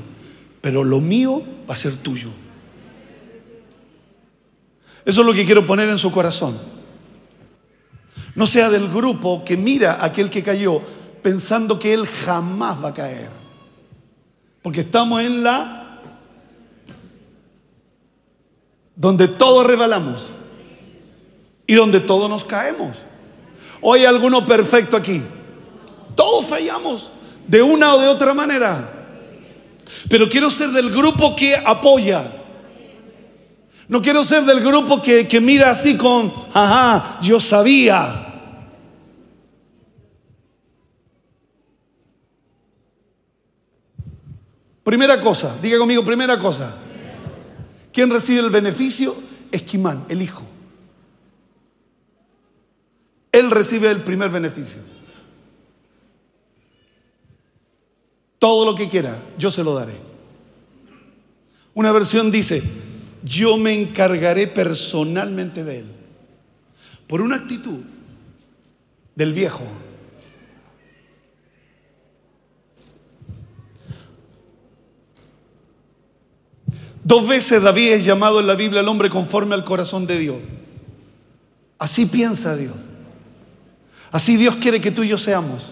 pero 0.62 0.86
lo 0.86 1.02
mío 1.02 1.44
va 1.70 1.74
a 1.74 1.78
ser 1.78 1.94
tuyo. 1.98 2.30
Eso 5.04 5.22
es 5.22 5.28
lo 5.28 5.34
que 5.34 5.46
quiero 5.46 5.68
poner 5.68 5.90
en 5.90 5.98
su 5.98 6.10
corazón. 6.10 6.58
No 8.34 8.48
sea 8.48 8.70
del 8.70 8.88
grupo 8.88 9.44
que 9.44 9.58
mira 9.58 9.96
a 9.96 10.06
aquel 10.06 10.30
que 10.30 10.42
cayó 10.42 10.82
pensando 11.22 11.78
que 11.78 11.94
él 11.94 12.08
jamás 12.08 12.82
va 12.82 12.90
a 12.90 12.94
caer. 12.94 13.30
Porque 14.62 14.82
estamos 14.82 15.22
en 15.22 15.44
la 15.44 15.87
donde 18.98 19.28
todos 19.28 19.66
rebalamos 19.66 20.32
y 21.68 21.76
donde 21.76 22.00
todos 22.00 22.30
nos 22.30 22.44
caemos. 22.44 22.98
Hoy 23.80 24.00
hay 24.00 24.06
alguno 24.06 24.46
perfecto 24.46 24.98
aquí. 24.98 25.22
Todos 26.16 26.48
fallamos 26.48 27.10
de 27.48 27.62
una 27.62 27.94
o 27.94 28.02
de 28.02 28.08
otra 28.08 28.34
manera. 28.34 28.94
Pero 30.10 30.28
quiero 30.28 30.50
ser 30.50 30.72
del 30.72 30.90
grupo 30.90 31.36
que 31.36 31.56
apoya. 31.56 32.24
No 33.88 34.02
quiero 34.02 34.24
ser 34.24 34.44
del 34.44 34.60
grupo 34.62 35.02
que, 35.02 35.28
que 35.28 35.40
mira 35.40 35.70
así 35.70 35.96
con, 35.96 36.34
ajá, 36.54 37.20
yo 37.22 37.40
sabía. 37.40 38.24
Primera 44.84 45.22
cosa, 45.22 45.56
diga 45.62 45.78
conmigo, 45.78 46.04
primera 46.04 46.40
cosa. 46.40 46.87
¿Quién 47.98 48.12
recibe 48.12 48.42
el 48.42 48.52
beneficio? 48.52 49.16
Esquimán, 49.52 50.06
el 50.08 50.22
hijo. 50.22 50.46
Él 53.32 53.50
recibe 53.50 53.90
el 53.90 54.02
primer 54.02 54.30
beneficio. 54.30 54.84
Todo 58.38 58.66
lo 58.66 58.76
que 58.76 58.88
quiera, 58.88 59.18
yo 59.40 59.50
se 59.50 59.64
lo 59.64 59.74
daré. 59.74 59.96
Una 61.74 61.92
versión 61.92 62.30
dice, 62.30 62.62
yo 63.24 63.58
me 63.58 63.74
encargaré 63.74 64.46
personalmente 64.46 65.64
de 65.64 65.80
él. 65.80 65.86
Por 67.08 67.22
una 67.22 67.38
actitud 67.38 67.80
del 69.16 69.34
viejo. 69.34 69.66
Dos 77.08 77.26
veces 77.26 77.62
David 77.64 77.94
es 77.94 78.04
llamado 78.04 78.42
en 78.42 78.48
la 78.48 78.56
Biblia 78.56 78.82
el 78.82 78.88
hombre 78.90 79.10
conforme 79.10 79.56
al 79.56 79.64
corazón 79.64 80.06
de 80.06 80.20
Dios. 80.20 80.36
Así 81.80 82.06
piensa 82.06 82.58
Dios. 82.58 82.76
Así 84.12 84.36
Dios 84.36 84.58
quiere 84.58 84.82
que 84.82 84.92
tú 84.92 85.04
y 85.04 85.08
yo 85.08 85.18
seamos. 85.18 85.72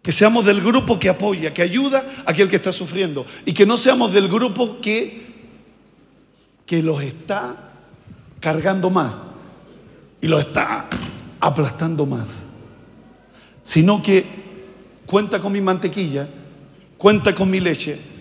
Que 0.00 0.10
seamos 0.10 0.46
del 0.46 0.62
grupo 0.62 0.98
que 0.98 1.10
apoya, 1.10 1.52
que 1.52 1.60
ayuda 1.60 2.02
a 2.24 2.30
aquel 2.30 2.48
que 2.48 2.56
está 2.56 2.72
sufriendo. 2.72 3.26
Y 3.44 3.52
que 3.52 3.66
no 3.66 3.76
seamos 3.76 4.14
del 4.14 4.26
grupo 4.28 4.80
que, 4.80 5.26
que 6.64 6.82
los 6.82 7.02
está 7.02 7.74
cargando 8.40 8.88
más 8.88 9.20
y 10.22 10.28
los 10.28 10.40
está 10.40 10.88
aplastando 11.40 12.06
más. 12.06 12.54
Sino 13.62 14.02
que 14.02 14.24
cuenta 15.04 15.42
con 15.42 15.52
mi 15.52 15.60
mantequilla, 15.60 16.26
cuenta 16.96 17.34
con 17.34 17.50
mi 17.50 17.60
leche, 17.60 18.15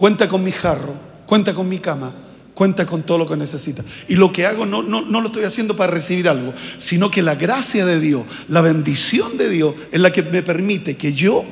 cuenta 0.00 0.28
con 0.28 0.42
mi 0.42 0.50
jarro, 0.50 0.94
cuenta 1.26 1.52
con 1.52 1.68
mi 1.68 1.78
cama 1.78 2.10
cuenta 2.54 2.84
con 2.84 3.02
todo 3.04 3.16
lo 3.16 3.26
que 3.26 3.36
necesita. 3.36 3.82
Y 4.08 4.16
lo 4.16 4.32
que 4.32 4.44
hago 4.44 4.66
no, 4.66 4.82
no, 4.82 5.00
no, 5.00 5.22
lo 5.22 5.28
estoy 5.28 5.44
haciendo 5.44 5.76
para 5.76 5.92
recibir 5.92 6.28
algo, 6.28 6.52
sino 6.76 7.10
que 7.10 7.22
la 7.22 7.34
gracia 7.34 7.86
de 7.86 7.98
Dios, 7.98 8.24
la 8.48 8.60
bendición 8.60 9.38
de 9.38 9.48
Dios 9.48 9.74
es 9.90 9.98
la 9.98 10.12
que 10.12 10.22
me 10.22 10.42
permite 10.42 10.98
que 10.98 11.14
yo, 11.14 11.42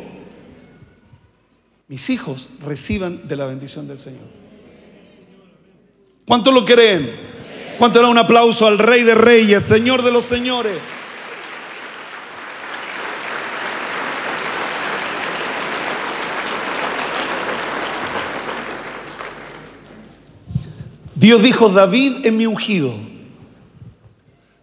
mis 1.88 2.10
hijos, 2.10 2.50
reciban 2.62 3.26
de 3.26 3.36
la 3.36 3.46
bendición 3.46 3.88
del 3.88 3.98
Señor. 3.98 4.26
¿Cuántos 6.26 6.52
lo 6.52 6.66
creen? 6.66 7.10
¿Cuánto 7.78 8.02
da 8.02 8.08
un 8.08 8.18
aplauso 8.18 8.66
al 8.66 8.78
Rey 8.78 9.02
de 9.02 9.14
Reyes, 9.14 9.62
Señor 9.62 10.02
de 10.02 10.12
los 10.12 10.24
Señores? 10.24 10.76
Dios 21.18 21.42
dijo, 21.42 21.68
David 21.68 22.26
es 22.26 22.32
mi 22.32 22.46
ungido. 22.46 22.94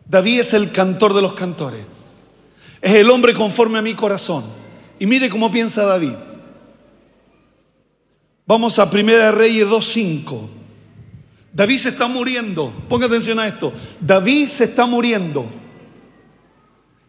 David 0.07 0.39
es 0.39 0.53
el 0.53 0.71
cantor 0.71 1.13
de 1.13 1.21
los 1.21 1.33
cantores. 1.33 1.81
Es 2.81 2.93
el 2.93 3.09
hombre 3.09 3.33
conforme 3.33 3.77
a 3.77 3.81
mi 3.81 3.93
corazón. 3.93 4.45
Y 4.97 5.05
mire 5.05 5.27
cómo 5.27 5.51
piensa 5.51 5.83
David. 5.83 6.13
Vamos 8.47 8.79
a 8.79 8.89
Primera 8.89 9.31
Reyes 9.31 9.65
2.5. 9.65 10.47
David 11.51 11.77
se 11.77 11.89
está 11.89 12.07
muriendo. 12.07 12.71
Ponga 12.87 13.07
atención 13.07 13.37
a 13.39 13.47
esto. 13.47 13.73
David 13.99 14.47
se 14.47 14.63
está 14.63 14.85
muriendo. 14.85 15.45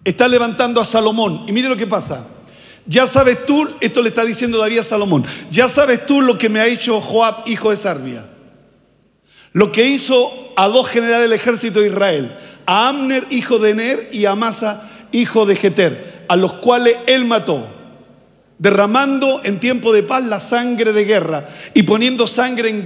Está 0.02 0.26
levantando 0.26 0.80
a 0.80 0.85
Salomón. 0.85 1.44
Y 1.46 1.52
mire 1.52 1.68
lo 1.68 1.76
que 1.76 1.87
pasa. 1.87 2.26
Ya 2.85 3.06
sabes 3.06 3.46
tú, 3.46 3.68
esto 3.80 4.02
le 4.02 4.09
está 4.09 4.24
diciendo 4.24 4.59
David 4.59 4.78
a 4.78 4.82
Salomón. 4.82 5.24
Ya 5.52 5.68
sabes 5.68 6.04
tú 6.04 6.20
lo 6.20 6.37
que 6.37 6.48
me 6.48 6.59
ha 6.59 6.66
hecho 6.66 7.00
Joab, 7.00 7.46
hijo 7.46 7.70
de 7.70 7.76
Sarbia 7.76 8.24
lo 9.56 9.72
que 9.72 9.88
hizo 9.88 10.52
a 10.54 10.68
dos 10.68 10.86
generales 10.86 11.22
del 11.22 11.32
ejército 11.32 11.80
de 11.80 11.86
Israel, 11.86 12.30
a 12.66 12.90
Amner, 12.90 13.24
hijo 13.30 13.58
de 13.58 13.72
Ner, 13.74 14.06
y 14.12 14.26
a 14.26 14.32
Amasa, 14.32 14.86
hijo 15.12 15.46
de 15.46 15.56
Jeter, 15.56 16.24
a 16.28 16.36
los 16.36 16.52
cuales 16.52 16.94
él 17.06 17.24
mató, 17.24 17.66
derramando 18.58 19.40
en 19.44 19.58
tiempo 19.58 19.94
de 19.94 20.02
paz 20.02 20.26
la 20.26 20.40
sangre 20.40 20.92
de 20.92 21.06
guerra 21.06 21.42
y 21.72 21.84
poniendo 21.84 22.26
sangre 22.26 22.84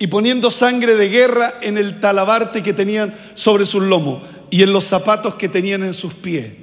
y 0.00 0.06
poniendo 0.08 0.50
sangre 0.50 0.96
de 0.96 1.08
guerra 1.10 1.54
en 1.60 1.78
el 1.78 2.00
talabarte 2.00 2.64
que 2.64 2.72
tenían 2.72 3.14
sobre 3.34 3.64
sus 3.64 3.84
lomos 3.84 4.20
y 4.50 4.64
en 4.64 4.72
los 4.72 4.82
zapatos 4.82 5.36
que 5.36 5.48
tenían 5.48 5.84
en 5.84 5.94
sus 5.94 6.12
pies. 6.12 6.54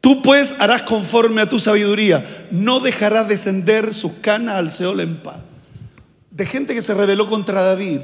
Tú 0.00 0.22
pues 0.22 0.54
harás 0.60 0.82
conforme 0.82 1.40
a 1.40 1.48
tu 1.48 1.58
sabiduría, 1.58 2.24
no 2.52 2.78
dejarás 2.78 3.26
descender 3.26 3.92
sus 3.92 4.12
canas 4.20 4.54
al 4.54 4.70
Seol 4.70 5.00
en 5.00 5.16
paz. 5.16 5.38
De 6.34 6.44
gente 6.44 6.74
que 6.74 6.82
se 6.82 6.94
rebeló 6.94 7.28
contra 7.28 7.60
David. 7.60 8.00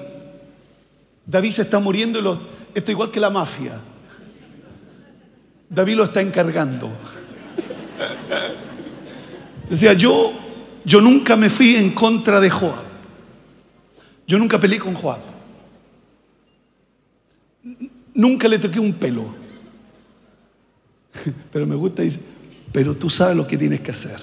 David 1.26 1.50
se 1.50 1.62
está 1.62 1.80
muriendo 1.80 2.20
y 2.20 2.78
esto 2.78 2.92
igual 2.92 3.10
que 3.10 3.18
la 3.18 3.28
mafia. 3.28 3.80
David 5.68 5.96
lo 5.96 6.04
está 6.04 6.20
encargando. 6.20 6.88
Decía, 9.68 9.94
yo, 9.94 10.32
yo 10.84 11.00
nunca 11.00 11.36
me 11.36 11.50
fui 11.50 11.74
en 11.74 11.90
contra 11.90 12.38
de 12.38 12.50
Joab. 12.50 12.84
Yo 14.28 14.38
nunca 14.38 14.60
peleé 14.60 14.78
con 14.78 14.94
Joab. 14.94 15.20
Nunca 18.14 18.46
le 18.46 18.60
toqué 18.60 18.78
un 18.78 18.92
pelo. 18.92 19.34
Pero 21.52 21.66
me 21.66 21.74
gusta, 21.74 22.02
dice, 22.02 22.20
pero 22.72 22.94
tú 22.94 23.10
sabes 23.10 23.36
lo 23.36 23.44
que 23.48 23.58
tienes 23.58 23.80
que 23.80 23.90
hacer. 23.90 24.20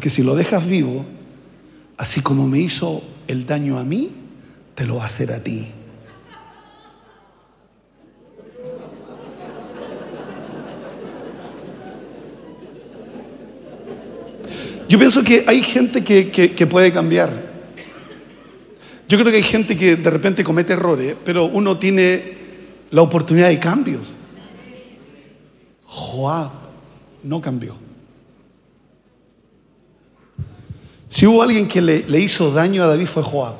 Porque 0.00 0.08
si 0.08 0.22
lo 0.22 0.34
dejas 0.34 0.66
vivo, 0.66 1.04
así 1.98 2.22
como 2.22 2.48
me 2.48 2.58
hizo 2.58 3.02
el 3.28 3.44
daño 3.44 3.76
a 3.76 3.84
mí, 3.84 4.08
te 4.74 4.86
lo 4.86 4.96
va 4.96 5.02
a 5.02 5.06
hacer 5.08 5.30
a 5.30 5.44
ti. 5.44 5.68
Yo 14.88 14.98
pienso 14.98 15.22
que 15.22 15.44
hay 15.46 15.62
gente 15.62 16.02
que, 16.02 16.66
puede 16.66 16.90
cambiar. 16.94 17.30
Yo 19.06 19.18
creo 19.18 19.30
que 19.30 19.36
hay 19.36 19.42
gente 19.42 19.76
que 19.76 19.96
de 19.96 20.10
repente 20.10 20.42
comete 20.42 20.72
errores, 20.72 21.14
pero 21.26 21.44
uno 21.44 21.76
tiene 21.76 22.38
la 22.90 23.02
oportunidad 23.02 23.48
de 23.48 23.58
cambios. 23.58 24.14
Joab 25.84 26.52
no 27.22 27.42
cambió. 27.42 27.89
Si 31.10 31.26
hubo 31.26 31.42
alguien 31.42 31.66
que 31.66 31.82
le, 31.82 32.04
le, 32.08 32.20
hizo 32.20 32.52
daño 32.52 32.84
a 32.84 32.86
David 32.86 33.06
fue 33.06 33.24
Joab, 33.24 33.56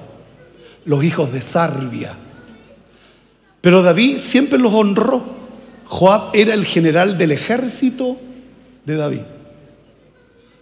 los 0.84 1.02
hijos 1.02 1.32
de 1.32 1.42
Sarbia. 1.42 2.16
Pero 3.60 3.82
David 3.82 4.18
siempre 4.18 4.56
los 4.56 4.72
honró. 4.72 5.20
Joab 5.84 6.30
era 6.32 6.54
el 6.54 6.64
general 6.64 7.18
del 7.18 7.32
ejército 7.32 8.16
de 8.86 8.94
David. 8.94 9.22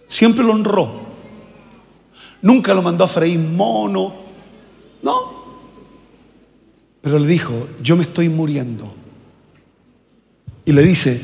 Siempre 0.07 0.43
lo 0.43 0.53
honró. 0.53 0.99
Nunca 2.41 2.73
lo 2.73 2.81
mandó 2.81 3.03
a 3.03 3.07
freír 3.07 3.37
mono. 3.37 4.11
No. 5.03 5.39
Pero 7.01 7.19
le 7.19 7.27
dijo, 7.27 7.53
yo 7.83 7.97
me 7.97 8.03
estoy 8.03 8.29
muriendo. 8.29 8.91
Y 10.65 10.73
le 10.73 10.81
dice, 10.81 11.21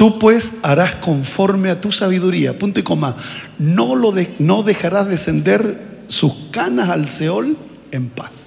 tú 0.00 0.18
pues 0.18 0.54
harás 0.62 0.94
conforme 0.94 1.68
a 1.68 1.78
tu 1.78 1.92
sabiduría. 1.92 2.58
Punto 2.58 2.80
y 2.80 2.82
coma. 2.82 3.14
No, 3.58 3.94
lo 3.94 4.14
no 4.38 4.62
dejarás 4.62 5.08
descender 5.08 6.06
sus 6.08 6.32
canas 6.50 6.88
al 6.88 7.10
Seol 7.10 7.54
en 7.90 8.08
paz. 8.08 8.44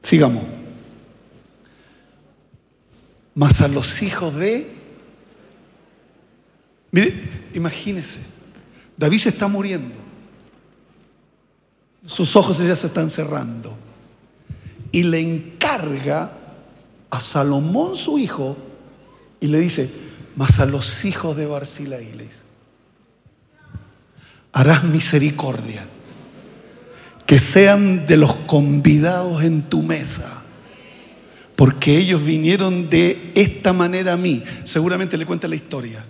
Sigamos. 0.00 0.42
Mas 3.34 3.60
a 3.60 3.68
los 3.68 4.00
hijos 4.00 4.34
de 4.36 4.70
Mire, 6.92 7.12
imagínese, 7.52 8.20
David 8.96 9.18
se 9.18 9.28
está 9.28 9.48
muriendo. 9.48 9.96
Sus 12.06 12.34
ojos 12.36 12.56
ya 12.56 12.74
se 12.74 12.86
están 12.86 13.10
cerrando. 13.10 13.76
Y 14.92 15.02
le 15.02 15.20
encarga 15.20 16.35
a 17.10 17.20
Salomón 17.20 17.96
su 17.96 18.18
hijo 18.18 18.56
y 19.40 19.46
le 19.48 19.60
dice, 19.60 19.90
mas 20.34 20.60
a 20.60 20.66
los 20.66 21.04
hijos 21.04 21.36
de 21.36 21.46
Barzilai 21.46 22.12
le 22.12 22.24
dice, 22.24 22.40
harás 24.52 24.84
misericordia, 24.84 25.86
que 27.26 27.38
sean 27.38 28.06
de 28.06 28.16
los 28.16 28.34
convidados 28.34 29.42
en 29.42 29.62
tu 29.62 29.82
mesa, 29.82 30.44
porque 31.56 31.96
ellos 31.98 32.24
vinieron 32.24 32.88
de 32.88 33.32
esta 33.34 33.72
manera 33.72 34.12
a 34.12 34.16
mí. 34.16 34.42
Seguramente 34.64 35.16
le 35.16 35.26
cuenta 35.26 35.48
la 35.48 35.56
historia 35.56 36.04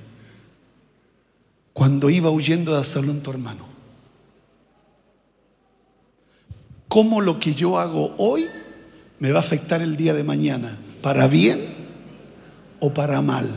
cuando 1.73 2.11
iba 2.11 2.31
huyendo 2.31 2.73
de 2.73 2.79
Absalón 2.79 3.23
tu 3.23 3.31
hermano. 3.31 3.67
¿Cómo 6.89 7.21
lo 7.21 7.39
que 7.39 7.55
yo 7.55 7.79
hago 7.79 8.15
hoy 8.19 8.47
me 9.19 9.31
va 9.31 9.39
a 9.39 9.43
afectar 9.43 9.83
el 9.83 9.97
día 9.97 10.15
de 10.15 10.25
mañana? 10.25 10.77
¿Para 11.07 11.29
bien 11.29 11.65
o 12.81 12.93
para 12.93 13.23
mal? 13.23 13.49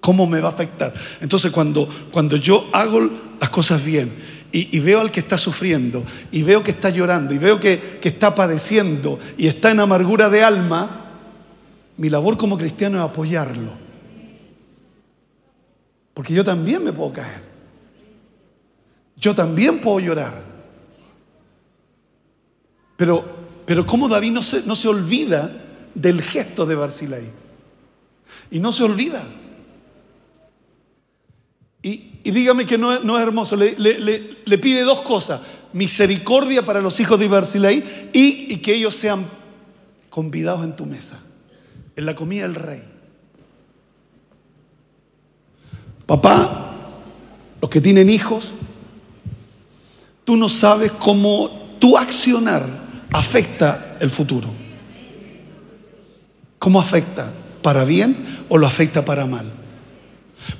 ¿Cómo 0.00 0.26
me 0.26 0.40
va 0.40 0.48
a 0.48 0.52
afectar? 0.52 0.90
Entonces 1.20 1.52
cuando, 1.52 1.86
cuando 2.10 2.36
yo 2.36 2.66
hago 2.72 3.06
las 3.38 3.50
cosas 3.50 3.84
bien 3.84 4.10
y, 4.50 4.80
veo 4.80 5.02
al 5.02 5.10
que 5.10 5.20
está 5.20 5.36
sufriendo 5.36 6.02
y 6.30 6.42
veo 6.42 6.64
que 6.64 6.70
está 6.70 6.88
llorando 6.88 7.34
y 7.34 7.38
veo 7.38 7.60
que, 7.60 7.98
que 8.00 8.08
está 8.08 8.34
padeciendo 8.34 9.18
y 9.36 9.46
está 9.46 9.72
en 9.72 9.80
amargura 9.80 10.30
de 10.30 10.42
alma, 10.42 11.10
mi 11.98 12.08
labor 12.08 12.38
como 12.38 12.56
cristiano 12.56 12.96
es 12.96 13.04
apoyarlo. 13.04 13.74
Porque 16.14 16.32
yo 16.32 16.42
también 16.42 16.82
me 16.82 16.94
puedo 16.94 17.12
caer. 17.12 17.42
Yo 19.16 19.34
también 19.34 19.82
puedo 19.82 20.00
llorar. 20.00 20.32
Pero, 22.96 23.22
pero 23.66 23.84
¿cómo 23.84 24.08
David 24.08 24.32
no 24.32 24.40
se, 24.40 24.62
no 24.62 24.74
se 24.74 24.88
olvida 24.88 25.58
del 25.94 26.22
gesto 26.22 26.66
de 26.66 26.74
Barzilai? 26.74 27.24
Y 28.50 28.58
no 28.58 28.72
se 28.72 28.84
olvida. 28.84 29.22
Y, 31.82 32.30
dígame 32.30 32.66
que 32.66 32.78
no, 32.78 33.00
no 33.00 33.16
es 33.16 33.22
hermoso. 33.22 33.56
Le, 33.56 33.74
le, 33.78 34.58
pide 34.58 34.82
dos 34.82 35.00
cosas. 35.00 35.40
Misericordia 35.72 36.64
para 36.64 36.80
los 36.80 37.00
hijos 37.00 37.18
de 37.18 37.28
Barzilai 37.28 38.10
y, 38.12 38.52
y 38.52 38.56
que 38.58 38.74
ellos 38.74 38.94
sean 38.94 39.24
convidados 40.10 40.64
en 40.64 40.76
tu 40.76 40.86
mesa. 40.86 41.18
En 41.96 42.06
la 42.06 42.14
comida 42.14 42.42
del 42.42 42.54
rey. 42.54 42.82
Papá, 46.06 46.74
los 47.60 47.70
que 47.70 47.80
tienen 47.80 48.10
hijos, 48.10 48.52
tú 50.24 50.36
no 50.36 50.48
sabes 50.48 50.92
cómo 50.92 51.76
tu 51.78 51.96
accionar 51.96 52.64
afecta 53.12 53.96
el 54.00 54.10
futuro. 54.10 54.61
¿Cómo 56.62 56.80
afecta? 56.80 57.28
¿Para 57.60 57.84
bien 57.84 58.16
o 58.48 58.56
lo 58.56 58.68
afecta 58.68 59.04
para 59.04 59.26
mal? 59.26 59.44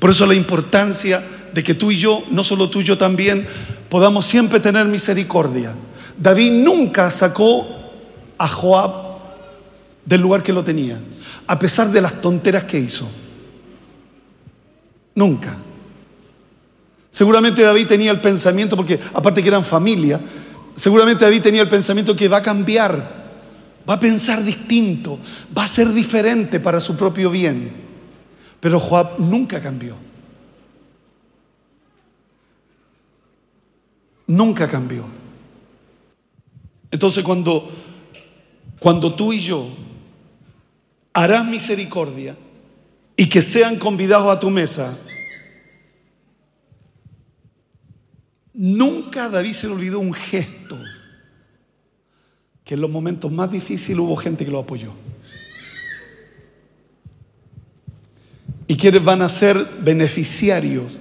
Por 0.01 0.11
eso 0.11 0.27
la 0.27 0.35
importancia 0.35 1.23
de 1.55 1.63
que 1.63 1.75
tú 1.75 1.93
y 1.93 1.97
yo, 1.97 2.25
no 2.33 2.43
solo 2.43 2.69
tú 2.69 2.81
y 2.81 2.85
yo 2.85 2.99
también, 2.99 3.47
podamos 3.89 4.27
siempre 4.27 4.59
tener 4.59 4.85
misericordia. 4.87 5.73
David 6.19 6.65
nunca 6.65 7.09
sacó 7.13 7.69
a 8.37 8.49
Joab 8.49 8.91
del 10.05 10.21
lugar 10.21 10.43
que 10.43 10.53
lo 10.53 10.65
tenía, 10.65 11.01
a 11.47 11.57
pesar 11.57 11.93
de 11.93 12.01
las 12.01 12.21
tonteras 12.21 12.65
que 12.65 12.81
hizo. 12.81 13.09
Nunca. 15.15 15.57
Seguramente 17.13 17.63
David 17.63 17.87
tenía 17.87 18.11
el 18.11 18.21
pensamiento, 18.21 18.75
porque 18.75 18.99
aparte 19.15 19.41
que 19.41 19.51
eran 19.51 19.65
familia, 19.65 20.21
seguramente 20.75 21.25
David 21.25 21.43
tenía 21.43 21.63
el 21.63 21.69
pensamiento 21.69 22.17
que 22.17 22.27
va 22.27 22.39
a 22.39 22.43
cambiar, 22.43 23.22
va 23.89 23.95
a 23.95 24.01
pensar 24.01 24.43
distinto, 24.43 25.19
va 25.57 25.65
a 25.65 25.69
ser 25.69 25.93
diferente 25.93 26.61
para 26.61 26.81
su 26.81 26.97
propio 26.97 27.31
bien. 27.31 27.71
Pero 28.61 28.79
Joab 28.79 29.19
nunca 29.19 29.61
cambió. 29.61 29.97
Nunca 34.27 34.69
cambió. 34.69 35.05
Entonces 36.91 37.25
cuando, 37.25 37.69
cuando 38.79 39.15
tú 39.15 39.33
y 39.33 39.41
yo 39.41 39.69
harás 41.13 41.45
misericordia, 41.45 42.37
y 43.17 43.29
que 43.29 43.43
sean 43.43 43.77
convidados 43.77 44.35
a 44.35 44.41
tu 44.41 44.51
mesa. 44.51 44.99
Nunca 48.53 49.29
David 49.29 49.53
se 49.53 49.67
le 49.67 49.75
olvidó 49.75 50.01
un 50.01 50.13
gesto, 50.13 50.53
que 52.65 52.75
en 52.75 52.81
los 52.81 52.91
momentos 52.91 53.31
más 53.31 53.51
difíciles 53.51 53.99
hubo 53.99 54.17
gente 54.17 54.45
que 54.45 54.51
lo 54.51 54.61
apoyó. 54.61 54.93
¿Y 58.67 58.77
quiénes 58.77 59.05
van 59.05 59.23
a 59.23 59.29
ser 59.29 59.59
beneficiarios? 59.81 60.99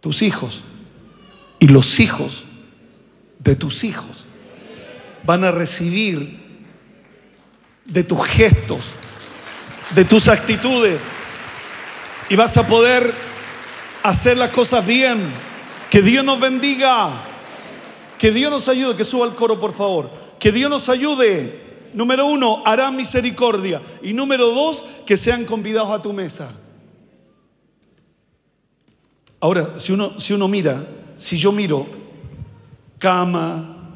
Tus 0.00 0.22
hijos 0.22 0.62
y 1.60 1.68
los 1.68 2.00
hijos 2.00 2.44
de 3.38 3.54
tus 3.54 3.84
hijos 3.84 4.26
van 5.24 5.44
a 5.44 5.52
recibir 5.52 6.40
de 7.84 8.02
tus 8.02 8.26
gestos 8.26 8.94
de 9.94 10.04
tus 10.04 10.28
actitudes 10.28 11.02
y 12.28 12.36
vas 12.36 12.56
a 12.56 12.66
poder 12.66 13.12
hacer 14.02 14.36
las 14.36 14.50
cosas 14.50 14.86
bien. 14.86 15.22
Que 15.90 16.00
Dios 16.00 16.24
nos 16.24 16.40
bendiga. 16.40 17.10
Que 18.18 18.30
Dios 18.30 18.50
nos 18.50 18.68
ayude. 18.68 18.96
Que 18.96 19.04
suba 19.04 19.26
el 19.26 19.34
coro, 19.34 19.60
por 19.60 19.72
favor. 19.72 20.10
Que 20.42 20.50
Dios 20.50 20.68
nos 20.68 20.88
ayude. 20.88 21.56
Número 21.94 22.26
uno, 22.26 22.64
hará 22.64 22.90
misericordia. 22.90 23.80
Y 24.02 24.12
número 24.12 24.48
dos, 24.48 24.84
que 25.06 25.16
sean 25.16 25.44
convidados 25.44 25.92
a 25.92 26.02
tu 26.02 26.12
mesa. 26.12 26.50
Ahora, 29.38 29.78
si 29.78 29.92
uno, 29.92 30.18
si 30.18 30.32
uno 30.32 30.48
mira, 30.48 30.84
si 31.14 31.38
yo 31.38 31.52
miro 31.52 31.86
cama, 32.98 33.94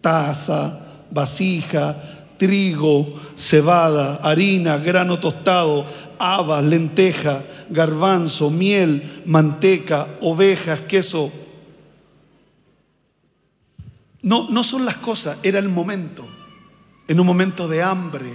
taza, 0.00 1.04
vasija, 1.12 1.96
trigo, 2.36 3.06
cebada, 3.36 4.16
harina, 4.24 4.78
grano 4.78 5.20
tostado, 5.20 5.86
habas, 6.18 6.64
lenteja, 6.64 7.44
garbanzo, 7.70 8.50
miel, 8.50 9.22
manteca, 9.24 10.08
ovejas, 10.20 10.80
queso. 10.80 11.30
No, 14.26 14.48
no 14.50 14.64
son 14.64 14.84
las 14.84 14.96
cosas, 14.96 15.38
era 15.44 15.60
el 15.60 15.68
momento. 15.68 16.26
En 17.06 17.20
un 17.20 17.26
momento 17.26 17.68
de 17.68 17.80
hambre, 17.80 18.32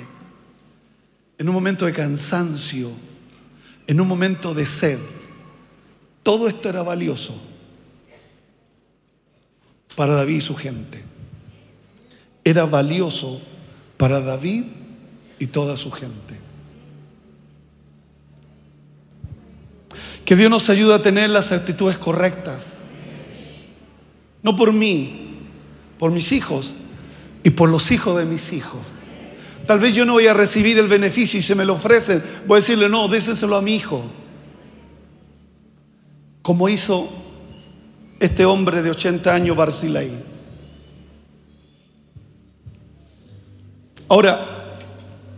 en 1.37 1.49
un 1.49 1.53
momento 1.53 1.85
de 1.85 1.91
cansancio, 1.91 2.89
en 3.87 3.99
un 3.99 4.07
momento 4.07 4.53
de 4.53 4.65
sed. 4.65 4.99
Todo 6.23 6.47
esto 6.47 6.69
era 6.69 6.81
valioso 6.81 7.35
para 9.97 10.13
David 10.13 10.37
y 10.37 10.41
su 10.41 10.55
gente. 10.55 11.03
Era 12.45 12.63
valioso 12.63 13.41
para 13.97 14.21
David 14.21 14.63
y 15.39 15.47
toda 15.47 15.75
su 15.75 15.91
gente. 15.91 16.39
Que 20.23 20.37
Dios 20.37 20.49
nos 20.49 20.69
ayude 20.69 20.93
a 20.93 21.01
tener 21.01 21.29
las 21.31 21.51
actitudes 21.51 21.97
correctas. 21.97 22.75
No 24.41 24.55
por 24.55 24.71
mí, 24.71 25.30
por 26.01 26.11
mis 26.11 26.31
hijos 26.31 26.73
y 27.43 27.51
por 27.51 27.69
los 27.69 27.91
hijos 27.91 28.17
de 28.17 28.25
mis 28.25 28.53
hijos. 28.53 28.95
Tal 29.67 29.77
vez 29.77 29.93
yo 29.93 30.03
no 30.03 30.13
voy 30.13 30.25
a 30.25 30.33
recibir 30.33 30.79
el 30.79 30.87
beneficio 30.87 31.39
y 31.39 31.43
se 31.43 31.53
me 31.53 31.63
lo 31.63 31.73
ofrecen. 31.73 32.23
Voy 32.47 32.57
a 32.57 32.59
decirle, 32.61 32.89
no, 32.89 33.07
désenselo 33.07 33.55
a 33.55 33.61
mi 33.61 33.75
hijo. 33.75 34.01
Como 36.41 36.69
hizo 36.69 37.07
este 38.19 38.45
hombre 38.45 38.81
de 38.81 38.89
80 38.89 39.31
años, 39.31 39.55
Barcilai. 39.55 40.09
Ahora, 44.07 44.43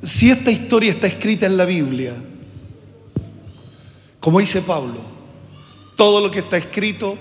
si 0.01 0.31
esta 0.31 0.49
historia 0.49 0.93
está 0.93 1.07
escrita 1.07 1.45
en 1.45 1.57
la 1.57 1.65
Biblia, 1.65 2.13
como 4.21 4.39
dice 4.39 4.61
Pablo, 4.61 5.01
todo 5.97 6.21
lo 6.21 6.31
que 6.31 6.39
está 6.39 6.55
escrito 6.55 7.17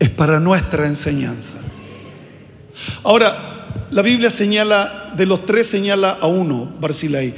es 0.00 0.10
para 0.10 0.40
nuestra 0.40 0.88
enseñanza. 0.88 1.58
Ahora, 3.04 3.56
la 3.90 4.02
Biblia 4.02 4.30
señala, 4.30 5.12
de 5.16 5.26
los 5.26 5.44
tres 5.44 5.68
señala 5.68 6.10
a 6.12 6.26
uno, 6.26 6.72
Barcilai. 6.80 7.34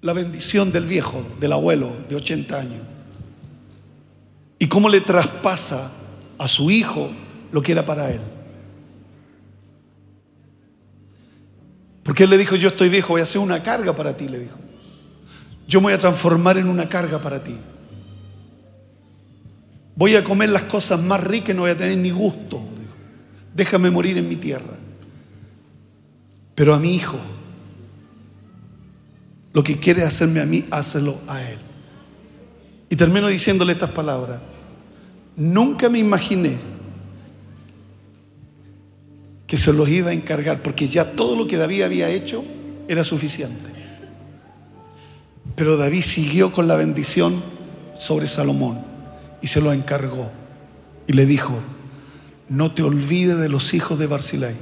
La 0.00 0.12
bendición 0.12 0.72
del 0.72 0.86
viejo, 0.86 1.24
del 1.38 1.52
abuelo 1.52 1.90
de 2.08 2.16
80 2.16 2.58
años. 2.58 2.82
Y 4.58 4.66
cómo 4.66 4.88
le 4.88 5.00
traspasa 5.00 5.90
a 6.38 6.48
su 6.48 6.70
hijo 6.70 7.10
lo 7.52 7.62
que 7.62 7.72
era 7.72 7.84
para 7.84 8.10
él. 8.10 8.20
Porque 12.02 12.24
él 12.24 12.30
le 12.30 12.38
dijo, 12.38 12.56
yo 12.56 12.68
estoy 12.68 12.88
viejo, 12.88 13.10
voy 13.10 13.20
a 13.20 13.24
hacer 13.24 13.40
una 13.40 13.62
carga 13.62 13.94
para 13.94 14.16
ti, 14.16 14.28
le 14.28 14.40
dijo. 14.40 14.58
Yo 15.68 15.80
me 15.80 15.84
voy 15.84 15.92
a 15.92 15.98
transformar 15.98 16.58
en 16.58 16.68
una 16.68 16.88
carga 16.88 17.20
para 17.20 17.42
ti. 17.42 17.56
Voy 19.94 20.16
a 20.16 20.24
comer 20.24 20.48
las 20.48 20.62
cosas 20.62 21.00
más 21.00 21.22
ricas 21.22 21.50
y 21.50 21.54
no 21.54 21.62
voy 21.62 21.70
a 21.70 21.78
tener 21.78 21.98
ni 21.98 22.10
gusto. 22.10 22.62
Déjame 23.54 23.90
morir 23.90 24.16
en 24.16 24.28
mi 24.28 24.36
tierra. 24.36 24.74
Pero 26.54 26.74
a 26.74 26.78
mi 26.78 26.94
hijo, 26.94 27.18
lo 29.52 29.62
que 29.62 29.78
quiere 29.78 30.02
hacerme 30.02 30.40
a 30.40 30.46
mí, 30.46 30.64
hácelo 30.70 31.18
a 31.28 31.42
él. 31.42 31.58
Y 32.88 32.96
termino 32.96 33.28
diciéndole 33.28 33.72
estas 33.72 33.90
palabras. 33.90 34.40
Nunca 35.36 35.88
me 35.88 35.98
imaginé 35.98 36.56
que 39.46 39.58
se 39.58 39.72
los 39.72 39.88
iba 39.88 40.10
a 40.10 40.14
encargar, 40.14 40.62
porque 40.62 40.88
ya 40.88 41.12
todo 41.12 41.36
lo 41.36 41.46
que 41.46 41.58
David 41.58 41.82
había 41.82 42.08
hecho 42.08 42.42
era 42.88 43.04
suficiente. 43.04 43.70
Pero 45.54 45.76
David 45.76 46.02
siguió 46.02 46.52
con 46.52 46.68
la 46.68 46.76
bendición 46.76 47.42
sobre 47.98 48.28
Salomón 48.28 48.91
y 49.42 49.48
se 49.48 49.60
lo 49.60 49.72
encargó. 49.72 50.30
Y 51.06 51.12
le 51.12 51.26
dijo, 51.26 51.58
no 52.48 52.70
te 52.70 52.82
olvides 52.82 53.38
de 53.38 53.48
los 53.48 53.74
hijos 53.74 53.98
de 53.98 54.06
Barzilai. 54.06 54.54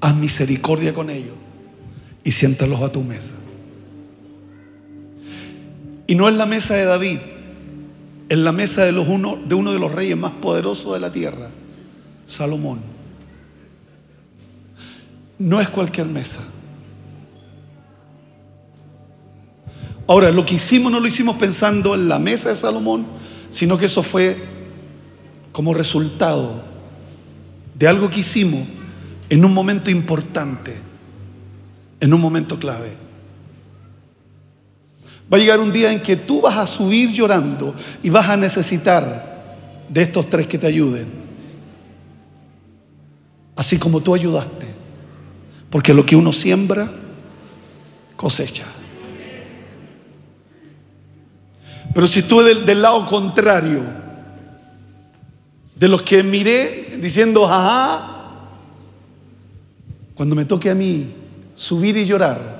Haz 0.00 0.16
misericordia 0.16 0.94
con 0.94 1.10
ellos 1.10 1.34
y 2.24 2.32
siéntalos 2.32 2.80
a 2.82 2.90
tu 2.90 3.02
mesa. 3.02 3.34
Y 6.06 6.14
no 6.14 6.28
es 6.28 6.36
la 6.36 6.46
mesa 6.46 6.74
de 6.74 6.84
David, 6.84 7.18
es 8.28 8.38
la 8.38 8.52
mesa 8.52 8.84
de, 8.84 8.98
uno, 8.98 9.36
de 9.36 9.54
uno 9.54 9.72
de 9.72 9.78
los 9.78 9.92
reyes 9.92 10.16
más 10.16 10.32
poderosos 10.32 10.94
de 10.94 11.00
la 11.00 11.12
tierra, 11.12 11.48
Salomón. 12.24 12.80
No 15.38 15.60
es 15.60 15.68
cualquier 15.68 16.06
mesa. 16.06 16.40
Ahora, 20.08 20.30
lo 20.30 20.46
que 20.46 20.54
hicimos 20.54 20.92
no 20.92 21.00
lo 21.00 21.06
hicimos 21.06 21.36
pensando 21.36 21.94
en 21.94 22.08
la 22.08 22.18
mesa 22.18 22.48
de 22.48 22.56
Salomón, 22.56 23.06
sino 23.50 23.76
que 23.76 23.86
eso 23.86 24.02
fue 24.02 24.36
como 25.52 25.74
resultado 25.74 26.62
de 27.74 27.88
algo 27.88 28.08
que 28.08 28.20
hicimos 28.20 28.66
en 29.28 29.44
un 29.44 29.52
momento 29.52 29.90
importante, 29.90 30.76
en 32.00 32.14
un 32.14 32.20
momento 32.20 32.58
clave. 32.58 32.92
Va 35.32 35.38
a 35.38 35.40
llegar 35.40 35.58
un 35.58 35.72
día 35.72 35.92
en 35.92 36.00
que 36.00 36.16
tú 36.16 36.40
vas 36.40 36.56
a 36.56 36.66
subir 36.66 37.10
llorando 37.10 37.74
y 38.02 38.10
vas 38.10 38.28
a 38.28 38.36
necesitar 38.36 39.56
de 39.88 40.02
estos 40.02 40.30
tres 40.30 40.46
que 40.46 40.58
te 40.58 40.68
ayuden. 40.68 41.06
Así 43.56 43.78
como 43.78 44.00
tú 44.00 44.14
ayudaste. 44.14 44.66
Porque 45.70 45.92
lo 45.92 46.06
que 46.06 46.14
uno 46.14 46.32
siembra, 46.32 46.88
cosecha. 48.16 48.64
Pero 51.94 52.06
si 52.06 52.20
estuve 52.20 52.44
del, 52.44 52.66
del 52.66 52.82
lado 52.82 53.06
contrario, 53.06 53.82
de 55.74 55.88
los 55.88 56.02
que 56.02 56.22
miré 56.22 56.98
diciendo, 57.00 57.46
ajá, 57.46 58.16
cuando 60.14 60.34
me 60.34 60.44
toque 60.44 60.70
a 60.70 60.74
mí 60.74 61.12
subir 61.54 61.96
y 61.96 62.06
llorar, 62.06 62.56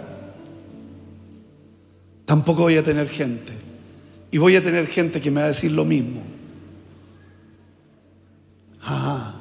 tampoco 2.26 2.62
voy 2.62 2.76
a 2.76 2.82
tener 2.82 3.08
gente. 3.08 3.52
Y 4.30 4.38
voy 4.38 4.56
a 4.56 4.62
tener 4.62 4.86
gente 4.86 5.20
que 5.20 5.30
me 5.30 5.40
va 5.40 5.46
a 5.46 5.48
decir 5.48 5.72
lo 5.72 5.84
mismo. 5.84 6.22
Ajá. 8.82 9.34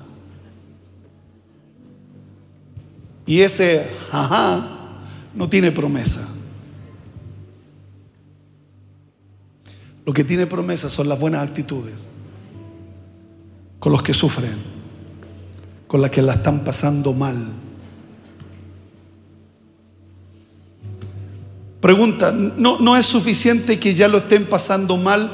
Y 3.26 3.42
ese 3.42 3.86
ajá 4.12 4.66
no 5.34 5.50
tiene 5.50 5.72
promesa. 5.72 6.35
Lo 10.06 10.14
que 10.14 10.24
tiene 10.24 10.46
promesa 10.46 10.90
son 10.90 11.10
las 11.10 11.20
buenas 11.20 11.48
actitudes 11.48 12.08
con 13.80 13.92
los 13.92 14.04
que 14.04 14.14
sufren, 14.14 14.56
con 15.88 16.02
las 16.02 16.12
que 16.12 16.22
la 16.22 16.34
están 16.34 16.64
pasando 16.64 17.14
mal. 17.14 17.36
Pregunta, 21.82 22.32
¿no, 22.32 22.80
¿no 22.80 22.98
es 22.98 23.06
suficiente 23.06 23.80
que 23.80 23.94
ya 23.94 24.08
lo 24.08 24.20
estén 24.20 24.46
pasando 24.46 24.98
mal 24.98 25.30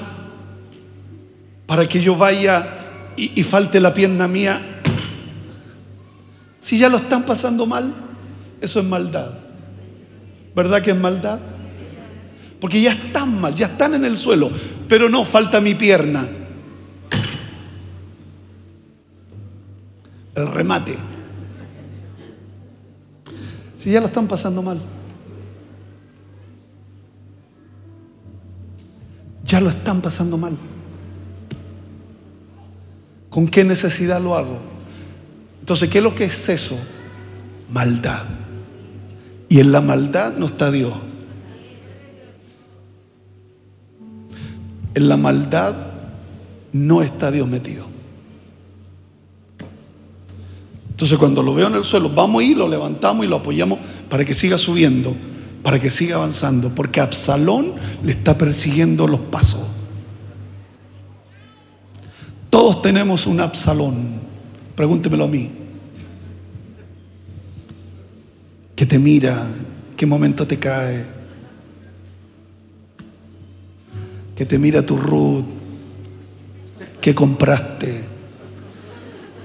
para 1.65 1.87
que 1.87 2.01
yo 2.01 2.17
vaya 2.17 2.67
y, 3.15 3.39
y 3.39 3.43
falte 3.43 3.79
la 3.79 3.93
pierna 3.93 4.27
mía? 4.27 4.61
Si 6.59 6.77
ya 6.77 6.89
lo 6.89 6.97
están 6.97 7.23
pasando 7.23 7.65
mal, 7.65 7.93
eso 8.61 8.79
es 8.79 8.85
maldad. 8.85 9.31
¿Verdad 10.55 10.81
que 10.81 10.91
es 10.91 10.97
maldad? 10.97 11.39
Porque 12.61 12.79
ya 12.79 12.91
están 12.91 13.41
mal, 13.41 13.55
ya 13.55 13.65
están 13.65 13.95
en 13.95 14.05
el 14.05 14.15
suelo. 14.15 14.49
Pero 14.87 15.09
no, 15.09 15.25
falta 15.25 15.59
mi 15.59 15.73
pierna. 15.73 16.23
El 20.35 20.51
remate. 20.51 20.95
Si 23.75 23.89
ya 23.89 23.99
lo 23.99 24.05
están 24.05 24.27
pasando 24.27 24.61
mal. 24.61 24.79
Ya 29.43 29.59
lo 29.59 29.69
están 29.69 29.99
pasando 30.01 30.37
mal. 30.37 30.55
¿Con 33.31 33.47
qué 33.47 33.63
necesidad 33.63 34.21
lo 34.21 34.35
hago? 34.35 34.61
Entonces, 35.61 35.89
¿qué 35.89 35.97
es 35.97 36.03
lo 36.03 36.13
que 36.13 36.25
es 36.25 36.47
eso? 36.47 36.77
Maldad. 37.69 38.23
Y 39.49 39.59
en 39.59 39.71
la 39.71 39.81
maldad 39.81 40.33
no 40.37 40.45
está 40.45 40.69
Dios. 40.69 40.93
En 44.93 45.07
la 45.07 45.17
maldad 45.17 45.75
no 46.73 47.01
está 47.01 47.31
Dios 47.31 47.47
metido. 47.47 47.85
Entonces 50.89 51.17
cuando 51.17 51.41
lo 51.41 51.55
veo 51.55 51.67
en 51.67 51.75
el 51.75 51.83
suelo, 51.83 52.09
vamos 52.09 52.43
y 52.43 52.53
lo 52.53 52.67
levantamos 52.67 53.25
y 53.25 53.27
lo 53.27 53.37
apoyamos 53.37 53.79
para 54.07 54.23
que 54.23 54.35
siga 54.35 54.57
subiendo, 54.57 55.15
para 55.63 55.79
que 55.79 55.89
siga 55.89 56.17
avanzando, 56.17 56.69
porque 56.75 56.99
Absalón 56.99 57.73
le 58.03 58.11
está 58.11 58.37
persiguiendo 58.37 59.07
los 59.07 59.19
pasos. 59.19 59.61
Todos 62.51 62.81
tenemos 62.81 63.25
un 63.25 63.39
Absalón, 63.39 63.95
pregúntemelo 64.75 65.23
a 65.23 65.27
mí, 65.27 65.49
que 68.75 68.85
te 68.85 68.99
mira, 68.99 69.47
qué 69.97 70.05
momento 70.05 70.45
te 70.45 70.59
cae, 70.59 71.03
que 74.41 74.47
te 74.47 74.57
mira 74.57 74.83
tu 74.83 74.97
Ruth, 74.97 75.45
que 76.99 77.13
compraste, 77.13 78.03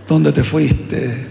dónde 0.08 0.32
te 0.32 0.42
fuiste. 0.42 1.28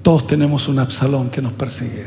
Todos 0.00 0.26
tenemos 0.26 0.68
un 0.68 0.78
Absalón 0.78 1.28
que 1.28 1.42
nos 1.42 1.52
persigue. 1.52 2.06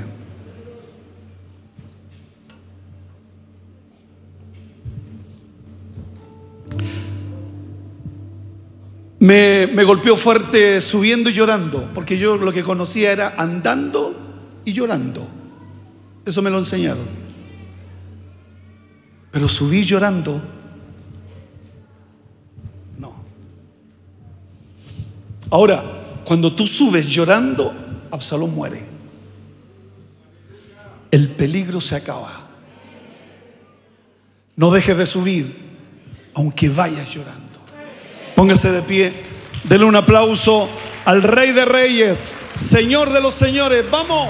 Me, 9.20 9.70
me, 9.72 9.84
golpeó 9.84 10.18
fuerte 10.18 10.82
subiendo 10.82 11.30
y 11.30 11.34
llorando, 11.34 11.88
porque 11.94 12.18
yo 12.18 12.38
lo 12.38 12.52
que 12.52 12.64
conocía 12.64 13.12
era 13.12 13.36
andando 13.38 14.29
y 14.70 14.74
llorando. 14.74 15.26
Eso 16.26 16.42
me 16.42 16.50
lo 16.50 16.58
enseñaron. 16.58 17.06
Pero 19.32 19.48
subí 19.48 19.84
llorando. 19.84 20.42
No. 22.98 23.14
Ahora, 25.50 25.84
cuando 26.24 26.54
tú 26.54 26.66
subes 26.66 27.08
llorando, 27.08 27.74
Absalón 28.12 28.54
muere. 28.54 28.84
El 31.12 31.30
peligro 31.30 31.82
se 31.82 31.96
acaba. 31.96 32.48
No 34.56 34.72
dejes 34.72 34.98
de 34.98 35.06
subir, 35.06 35.56
aunque 36.36 36.70
vayas 36.70 37.14
llorando. 37.14 37.60
Póngase 38.36 38.72
de 38.72 38.82
pie, 38.82 39.14
denle 39.64 39.86
un 39.86 39.96
aplauso 39.96 40.70
al 41.06 41.24
Rey 41.24 41.52
de 41.54 41.66
Reyes, 41.66 42.24
Señor 42.56 43.12
de 43.12 43.22
los 43.22 43.34
Señores. 43.34 43.86
Vamos. 43.90 44.30